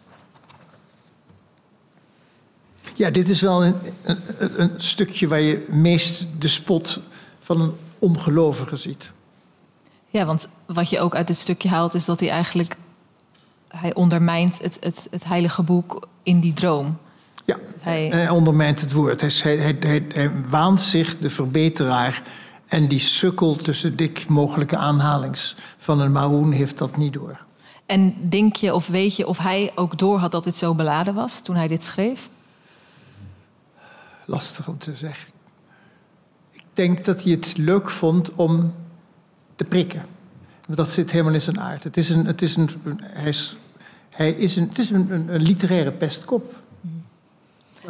Ja, 2.94 3.10
dit 3.10 3.28
is 3.28 3.40
wel 3.40 3.64
een, 3.64 3.74
een, 4.02 4.60
een 4.60 4.70
stukje 4.76 5.28
waar 5.28 5.40
je 5.40 5.66
meest 5.70 6.26
de 6.38 6.48
spot 6.48 7.00
van 7.40 7.60
een 7.60 7.72
ongelovige 7.98 8.76
ziet. 8.76 9.12
Ja, 10.08 10.24
want 10.24 10.48
wat 10.66 10.90
je 10.90 11.00
ook 11.00 11.14
uit 11.14 11.26
dit 11.26 11.36
stukje 11.36 11.68
haalt, 11.68 11.94
is 11.94 12.04
dat 12.04 12.20
hij 12.20 12.30
eigenlijk 12.30 12.76
hij 13.68 13.94
ondermijnt 13.94 14.62
het, 14.62 14.76
het, 14.80 15.08
het 15.10 15.24
heilige 15.24 15.62
boek 15.62 16.08
in 16.22 16.40
die 16.40 16.52
droom. 16.52 16.98
Ja, 17.44 17.56
hij, 17.80 18.28
ondermijnt 18.28 18.80
het 18.80 18.92
woord. 18.92 19.20
Hij, 19.20 19.56
hij, 19.56 19.76
hij, 19.80 20.04
hij, 20.14 20.30
waant 20.48 20.80
zich 20.80 21.18
de 21.18 21.30
verbeteraar. 21.30 22.22
En 22.66 22.88
die 22.88 22.98
sukkel 22.98 23.56
tussen 23.56 23.96
dik 23.96 24.28
mogelijke 24.28 24.76
aanhalings 24.76 25.56
van 25.76 26.00
een 26.00 26.12
Maroen 26.12 26.52
heeft 26.52 26.78
dat 26.78 26.96
niet 26.96 27.12
door. 27.12 27.44
En 27.86 28.28
denk 28.28 28.56
je 28.56 28.74
of 28.74 28.86
weet 28.86 29.16
je 29.16 29.26
of 29.26 29.38
hij 29.38 29.72
ook 29.74 29.98
door 29.98 30.18
had 30.18 30.32
dat 30.32 30.44
dit 30.44 30.56
zo 30.56 30.74
beladen 30.74 31.14
was 31.14 31.40
toen 31.40 31.56
hij 31.56 31.68
dit 31.68 31.82
schreef? 31.82 32.28
Lastig 34.24 34.68
om 34.68 34.78
te 34.78 34.96
zeggen. 34.96 35.32
Ik 36.52 36.64
denk 36.72 37.04
dat 37.04 37.22
hij 37.22 37.32
het 37.32 37.56
leuk 37.56 37.90
vond 37.90 38.34
om 38.34 38.74
te 39.56 39.64
prikken. 39.64 40.06
Dat 40.66 40.90
zit 40.90 41.10
helemaal 41.10 41.34
in 41.34 41.40
zijn 41.40 41.60
aard. 41.60 41.84
Het 41.84 41.96
is 41.96 42.08
een, 42.10 42.26
het 42.26 42.42
is 42.42 42.56
een, 42.56 42.70
hij 43.02 43.28
is, 43.28 43.56
hij 44.10 44.30
is 44.30 44.56
een, 44.56 44.68
het 44.68 44.78
is 44.78 44.90
een, 44.90 45.10
een 45.10 45.42
literaire 45.42 45.92
pestkop. 45.92 46.54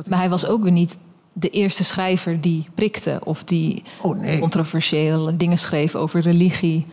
Maar 0.08 0.18
hij 0.18 0.28
was 0.28 0.46
ook 0.46 0.62
weer 0.62 0.72
niet 0.72 0.98
de 1.32 1.50
eerste 1.50 1.84
schrijver 1.84 2.40
die 2.40 2.68
prikte 2.74 3.20
of 3.24 3.44
die 3.44 3.82
oh, 4.00 4.18
nee. 4.18 4.38
controversiële 4.38 5.36
dingen 5.36 5.58
schreef 5.58 5.94
over 5.94 6.20
religie. 6.20 6.86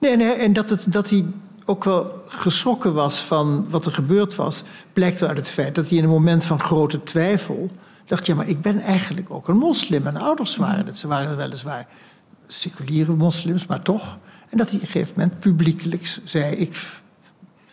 Nee, 0.00 0.16
nee 0.16 0.32
en 0.32 0.52
dat, 0.52 0.70
het, 0.70 0.92
dat 0.92 1.10
hij 1.10 1.24
ook 1.64 1.84
wel 1.84 2.22
geschrokken 2.28 2.94
was 2.94 3.20
van 3.20 3.66
wat 3.68 3.86
er 3.86 3.92
gebeurd 3.92 4.34
was, 4.34 4.62
blijkt 4.92 5.22
uit 5.22 5.36
het 5.36 5.48
feit 5.48 5.74
dat 5.74 5.88
hij 5.88 5.98
in 5.98 6.04
een 6.04 6.10
moment 6.10 6.44
van 6.44 6.60
grote 6.60 7.02
twijfel 7.02 7.70
dacht: 8.04 8.26
ja, 8.26 8.34
maar 8.34 8.48
ik 8.48 8.60
ben 8.60 8.80
eigenlijk 8.80 9.30
ook 9.30 9.48
een 9.48 9.56
moslim. 9.56 10.02
Mijn 10.02 10.16
ouders 10.16 10.56
waren 10.56 10.86
het. 10.86 10.96
Ze 10.96 11.06
waren 11.06 11.36
weliswaar 11.36 11.86
seculiere 12.46 13.12
moslims, 13.12 13.66
maar 13.66 13.82
toch. 13.82 14.18
En 14.48 14.58
dat 14.58 14.66
hij 14.68 14.76
op 14.76 14.82
een 14.82 14.90
gegeven 14.90 15.14
moment 15.16 15.38
publiekelijk 15.38 16.20
zei: 16.24 16.56
ik, 16.56 16.92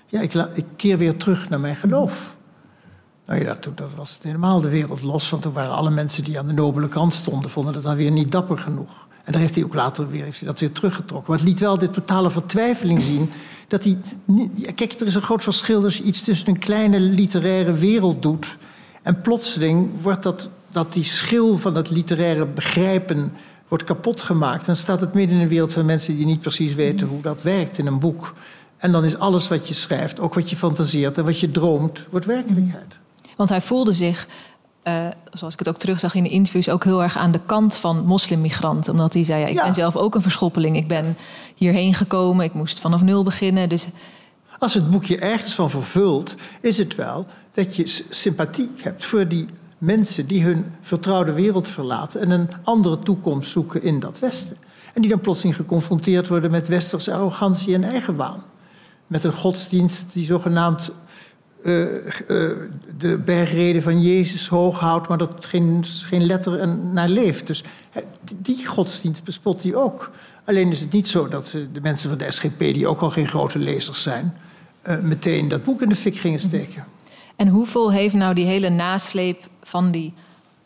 ja, 0.07 0.21
ik, 0.21 0.33
ik 0.33 0.65
keer 0.75 0.97
weer 0.97 1.17
terug 1.17 1.49
naar 1.49 1.59
mijn 1.59 1.75
geloof. 1.75 2.35
Nou 3.25 3.43
ja, 3.43 3.55
toen 3.55 3.73
dat 3.75 3.93
was 3.95 4.13
het 4.13 4.23
helemaal 4.23 4.61
de 4.61 4.69
wereld 4.69 5.01
los. 5.01 5.29
Want 5.29 5.41
toen 5.41 5.53
waren 5.53 5.75
alle 5.75 5.89
mensen 5.89 6.23
die 6.23 6.39
aan 6.39 6.47
de 6.47 6.53
nobele 6.53 6.87
kant 6.87 7.13
stonden... 7.13 7.49
vonden 7.49 7.73
dat 7.73 7.83
dan 7.83 7.95
weer 7.95 8.11
niet 8.11 8.31
dapper 8.31 8.57
genoeg. 8.57 9.07
En 9.23 9.31
daar 9.31 9.41
heeft 9.41 9.55
hij 9.55 9.63
ook 9.63 9.73
later 9.73 10.09
weer, 10.09 10.23
heeft 10.23 10.39
hij 10.39 10.47
dat 10.47 10.59
weer 10.59 10.71
teruggetrokken. 10.71 11.31
Maar 11.31 11.39
het 11.39 11.47
liet 11.47 11.59
wel 11.59 11.77
de 11.77 11.91
totale 11.91 12.29
vertwijfeling 12.29 13.03
zien. 13.03 13.29
Dat 13.67 13.83
hij, 13.83 13.97
kijk, 14.75 14.99
er 14.99 15.07
is 15.07 15.15
een 15.15 15.21
groot 15.21 15.43
verschil 15.43 15.89
je 15.89 16.03
iets 16.03 16.21
tussen 16.21 16.47
een 16.47 16.59
kleine 16.59 16.99
literaire 16.99 17.73
wereld 17.73 18.21
doet... 18.21 18.57
en 19.01 19.21
plotseling 19.21 20.01
wordt 20.01 20.23
dat, 20.23 20.49
dat 20.71 20.93
die 20.93 21.03
schil 21.03 21.57
van 21.57 21.75
het 21.75 21.89
literaire 21.89 22.45
begrijpen 22.45 23.33
wordt 23.67 23.83
kapot 23.83 24.21
gemaakt. 24.21 24.65
Dan 24.65 24.75
staat 24.75 24.99
het 24.99 25.13
midden 25.13 25.35
in 25.35 25.43
een 25.43 25.49
wereld 25.49 25.73
van 25.73 25.85
mensen 25.85 26.15
die 26.15 26.25
niet 26.25 26.41
precies 26.41 26.73
weten 26.73 27.07
hoe 27.07 27.21
dat 27.21 27.41
werkt 27.41 27.77
in 27.77 27.85
een 27.87 27.99
boek. 27.99 28.33
En 28.77 28.91
dan 28.91 29.03
is 29.03 29.17
alles 29.17 29.47
wat 29.47 29.67
je 29.67 29.73
schrijft, 29.73 30.19
ook 30.19 30.33
wat 30.33 30.49
je 30.49 30.55
fantaseert 30.55 31.17
en 31.17 31.25
wat 31.25 31.39
je 31.39 31.51
droomt, 31.51 32.05
wordt 32.09 32.25
werkelijkheid. 32.25 32.97
Want 33.35 33.49
hij 33.49 33.61
voelde 33.61 33.93
zich, 33.93 34.27
uh, 34.83 35.07
zoals 35.31 35.53
ik 35.53 35.59
het 35.59 35.69
ook 35.69 35.77
terugzag 35.77 36.15
in 36.15 36.23
de 36.23 36.29
interviews, 36.29 36.69
ook 36.69 36.83
heel 36.83 37.03
erg 37.03 37.17
aan 37.17 37.31
de 37.31 37.41
kant 37.45 37.75
van 37.75 38.05
moslimmigranten. 38.05 38.91
Omdat 38.91 39.13
hij 39.13 39.23
zei: 39.23 39.41
ja, 39.41 39.47
Ik 39.47 39.61
ben 39.63 39.73
zelf 39.73 39.95
ook 39.95 40.15
een 40.15 40.21
verschoppeling. 40.21 40.77
Ik 40.77 40.87
ben 40.87 41.17
hierheen 41.55 41.93
gekomen, 41.93 42.45
ik 42.45 42.53
moest 42.53 42.79
vanaf 42.79 43.01
nul 43.01 43.23
beginnen. 43.23 43.69
Dus 43.69 43.87
als 44.59 44.73
het 44.73 44.91
boekje 44.91 45.17
ergens 45.17 45.53
van 45.53 45.69
vervult, 45.69 46.35
is 46.61 46.77
het 46.77 46.95
wel 46.95 47.25
dat 47.51 47.75
je 47.75 48.03
sympathie 48.09 48.71
hebt 48.81 49.05
voor 49.05 49.27
die 49.27 49.45
mensen 49.77 50.27
die 50.27 50.43
hun 50.43 50.65
vertrouwde 50.81 51.33
wereld 51.33 51.67
verlaten 51.67 52.21
en 52.21 52.29
een 52.29 52.49
andere 52.63 52.99
toekomst 52.99 53.51
zoeken 53.51 53.81
in 53.81 53.99
dat 53.99 54.19
Westen. 54.19 54.57
En 54.93 55.01
die 55.01 55.09
dan 55.09 55.19
plotseling 55.19 55.55
geconfronteerd 55.55 56.27
worden 56.27 56.51
met 56.51 56.67
westerse 56.67 57.13
arrogantie 57.13 57.73
en 57.73 57.83
eigenwaan. 57.83 58.43
Met 59.07 59.23
een 59.23 59.33
godsdienst 59.33 60.05
die 60.13 60.25
zogenaamd 60.25 60.91
de 62.97 63.21
bergreden 63.25 63.81
van 63.81 64.01
Jezus 64.01 64.47
hoog 64.47 64.79
houdt, 64.79 65.07
maar 65.07 65.17
dat 65.17 65.45
geen, 65.45 65.83
geen 65.85 66.25
letter 66.25 66.67
naar 66.67 67.09
leeft. 67.09 67.47
Dus 67.47 67.63
die 68.35 68.65
godsdienst 68.65 69.23
bespot 69.23 69.63
hij 69.63 69.75
ook. 69.75 70.11
Alleen 70.45 70.71
is 70.71 70.79
het 70.79 70.91
niet 70.91 71.07
zo 71.07 71.27
dat 71.27 71.57
de 71.73 71.81
mensen 71.81 72.09
van 72.09 72.17
de 72.17 72.31
SGP, 72.31 72.59
die 72.59 72.87
ook 72.87 73.01
al 73.01 73.09
geen 73.09 73.27
grote 73.27 73.59
lezers 73.59 74.01
zijn, 74.01 74.37
meteen 75.01 75.47
dat 75.47 75.63
boek 75.63 75.81
in 75.81 75.89
de 75.89 75.95
fik 75.95 76.17
gingen 76.17 76.39
steken. 76.39 76.85
En 77.35 77.47
hoeveel 77.47 77.91
heeft 77.91 78.15
nou 78.15 78.33
die 78.33 78.45
hele 78.45 78.69
nasleep 78.69 79.47
van 79.63 79.91
die 79.91 80.13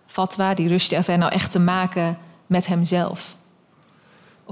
fatwa, 0.06 0.54
die 0.54 0.68
Rushdie 0.68 1.18
nou 1.18 1.32
echt 1.32 1.52
te 1.52 1.60
maken 1.60 2.18
met 2.48 2.68
hemzelf? 2.68 3.36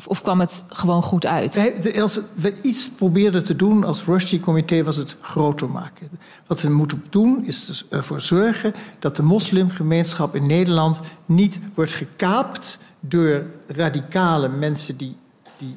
Of, 0.05 0.21
kwam 0.21 0.39
het 0.39 0.63
gewoon 0.69 1.01
goed 1.01 1.25
uit? 1.25 1.81
als 1.99 2.19
we 2.35 2.61
iets 2.61 2.89
probeerden 2.89 3.43
te 3.43 3.55
doen 3.55 3.83
als 3.83 4.03
Rushdie-comité 4.03 4.83
was 4.83 4.95
het 4.95 5.15
groter 5.21 5.69
maken. 5.69 6.09
Wat 6.47 6.61
we 6.61 6.69
moeten 6.69 7.03
doen 7.09 7.45
is 7.45 7.65
dus 7.65 7.85
ervoor 7.89 8.21
zorgen 8.21 8.73
dat 8.99 9.15
de 9.15 9.23
moslimgemeenschap 9.23 10.35
in 10.35 10.45
Nederland 10.45 10.99
niet 11.25 11.59
wordt 11.73 11.93
gekaapt 11.93 12.77
door 12.99 13.45
radicale 13.67 14.47
mensen 14.47 14.97
die, 14.97 15.15
die 15.57 15.75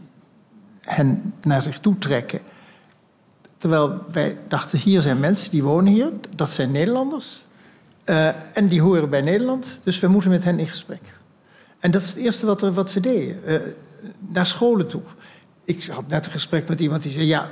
hen 0.80 1.34
naar 1.42 1.62
zich 1.62 1.78
toe 1.78 1.98
trekken. 1.98 2.40
Terwijl 3.58 3.98
wij 4.12 4.38
dachten, 4.48 4.78
hier 4.78 5.02
zijn 5.02 5.20
mensen 5.20 5.50
die 5.50 5.62
wonen 5.62 5.92
hier, 5.92 6.12
dat 6.36 6.50
zijn 6.50 6.70
Nederlanders. 6.70 7.42
Uh, 8.04 8.56
en 8.56 8.68
die 8.68 8.82
horen 8.82 9.10
bij 9.10 9.20
Nederland, 9.20 9.80
dus 9.82 10.00
we 10.00 10.08
moeten 10.08 10.30
met 10.30 10.44
hen 10.44 10.58
in 10.58 10.66
gesprek. 10.66 11.14
En 11.78 11.90
dat 11.90 12.02
is 12.02 12.08
het 12.08 12.16
eerste 12.16 12.46
wat, 12.46 12.62
er, 12.62 12.72
wat 12.72 12.92
we 12.92 13.00
deden. 13.00 13.38
Uh, 13.46 13.60
naar 14.32 14.46
scholen 14.46 14.86
toe. 14.86 15.02
Ik 15.64 15.84
had 15.84 16.08
net 16.08 16.26
een 16.26 16.32
gesprek 16.32 16.68
met 16.68 16.80
iemand 16.80 17.02
die 17.02 17.12
zei: 17.12 17.26
Ja, 17.26 17.48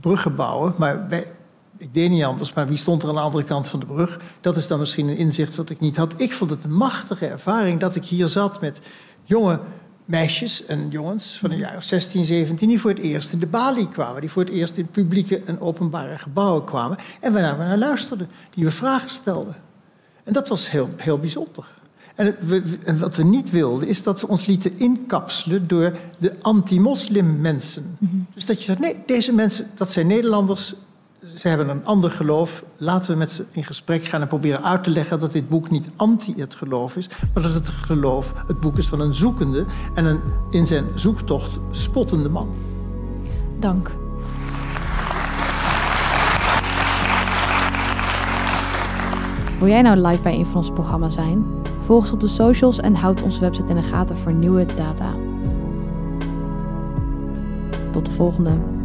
bruggen 0.00 0.34
bouwen, 0.34 0.74
maar 0.76 1.08
wij, 1.08 1.32
ik 1.78 1.94
deed 1.94 2.10
niet 2.10 2.24
anders, 2.24 2.52
maar 2.52 2.66
wie 2.66 2.76
stond 2.76 3.02
er 3.02 3.08
aan 3.08 3.14
de 3.14 3.20
andere 3.20 3.44
kant 3.44 3.68
van 3.68 3.80
de 3.80 3.86
brug? 3.86 4.18
Dat 4.40 4.56
is 4.56 4.66
dan 4.66 4.78
misschien 4.78 5.08
een 5.08 5.16
inzicht 5.16 5.56
wat 5.56 5.70
ik 5.70 5.80
niet 5.80 5.96
had. 5.96 6.20
Ik 6.20 6.32
vond 6.32 6.50
het 6.50 6.64
een 6.64 6.74
machtige 6.74 7.26
ervaring 7.26 7.80
dat 7.80 7.94
ik 7.94 8.04
hier 8.04 8.28
zat 8.28 8.60
met 8.60 8.80
jonge 9.24 9.60
meisjes 10.04 10.66
en 10.66 10.88
jongens 10.88 11.38
van 11.38 11.50
een 11.50 11.58
jaar 11.58 11.76
of 11.76 11.82
16, 11.82 12.24
17... 12.24 12.68
die 12.68 12.80
voor 12.80 12.90
het 12.90 12.98
eerst 12.98 13.32
in 13.32 13.38
de 13.38 13.46
balie 13.46 13.88
kwamen. 13.88 14.20
Die 14.20 14.30
voor 14.30 14.42
het 14.42 14.52
eerst 14.52 14.76
in 14.76 14.86
publieke 14.86 15.42
en 15.44 15.60
openbare 15.60 16.18
gebouwen 16.18 16.64
kwamen. 16.64 16.98
En 17.20 17.32
waarna 17.32 17.56
we 17.56 17.64
naar 17.64 17.78
luisterden. 17.78 18.28
Die 18.50 18.64
we 18.64 18.70
vragen 18.70 19.10
stelden. 19.10 19.56
En 20.24 20.32
dat 20.32 20.48
was 20.48 20.70
heel, 20.70 20.90
heel 20.96 21.18
bijzonder. 21.18 21.66
En, 22.16 22.36
wat 22.98 23.16
we 23.16 23.22
niet 23.22 23.50
wilden, 23.50 23.88
is 23.88 24.02
dat 24.02 24.20
we 24.20 24.28
ons 24.28 24.46
lieten 24.46 24.78
inkapselen 24.78 25.68
door 25.68 25.92
de 26.18 26.34
anti-moslim 26.42 27.40
mensen. 27.40 27.96
Mhm. 27.98 28.16
Dus 28.34 28.46
dat 28.46 28.58
je 28.58 28.64
zegt, 28.64 28.78
nee, 28.78 28.96
deze 29.06 29.32
mensen, 29.32 29.66
dat 29.74 29.92
zijn 29.92 30.06
Nederlanders, 30.06 30.74
ze 31.36 31.48
hebben 31.48 31.68
een 31.68 31.84
ander 31.84 32.10
geloof. 32.10 32.64
Laten 32.76 33.10
we 33.10 33.16
met 33.16 33.30
ze 33.30 33.44
in 33.50 33.64
gesprek 33.64 34.04
gaan 34.04 34.20
en 34.20 34.26
proberen 34.26 34.64
uit 34.64 34.84
te 34.84 34.90
leggen 34.90 35.20
dat 35.20 35.32
dit 35.32 35.48
boek 35.48 35.70
niet 35.70 35.88
anti 35.96 36.34
het 36.36 36.54
geloof 36.54 36.96
is, 36.96 37.08
maar 37.34 37.42
dat 37.42 37.54
het 37.54 37.68
geloof 37.68 38.32
het 38.46 38.60
boek 38.60 38.78
is 38.78 38.86
van 38.86 39.00
een 39.00 39.14
zoekende 39.14 39.64
en 39.94 40.04
een 40.04 40.20
in 40.50 40.66
zijn 40.66 40.84
zoektocht 40.94 41.58
spottende 41.70 42.28
man. 42.28 42.54
Dank. 43.60 43.90
Wil 49.58 49.68
jij 49.68 49.82
nou 49.82 49.96
live 49.96 50.22
bij 50.22 50.38
een 50.38 50.46
van 50.46 50.56
onze 50.56 50.72
programma's 50.72 51.14
zijn? 51.14 51.44
Volg 51.86 52.02
ons 52.02 52.12
op 52.12 52.20
de 52.20 52.28
socials 52.28 52.78
en 52.78 52.94
houd 52.94 53.22
onze 53.22 53.40
website 53.40 53.68
in 53.68 53.76
de 53.76 53.82
gaten 53.82 54.16
voor 54.16 54.32
nieuwe 54.32 54.64
data. 54.76 55.14
Tot 57.90 58.06
de 58.06 58.12
volgende. 58.12 58.75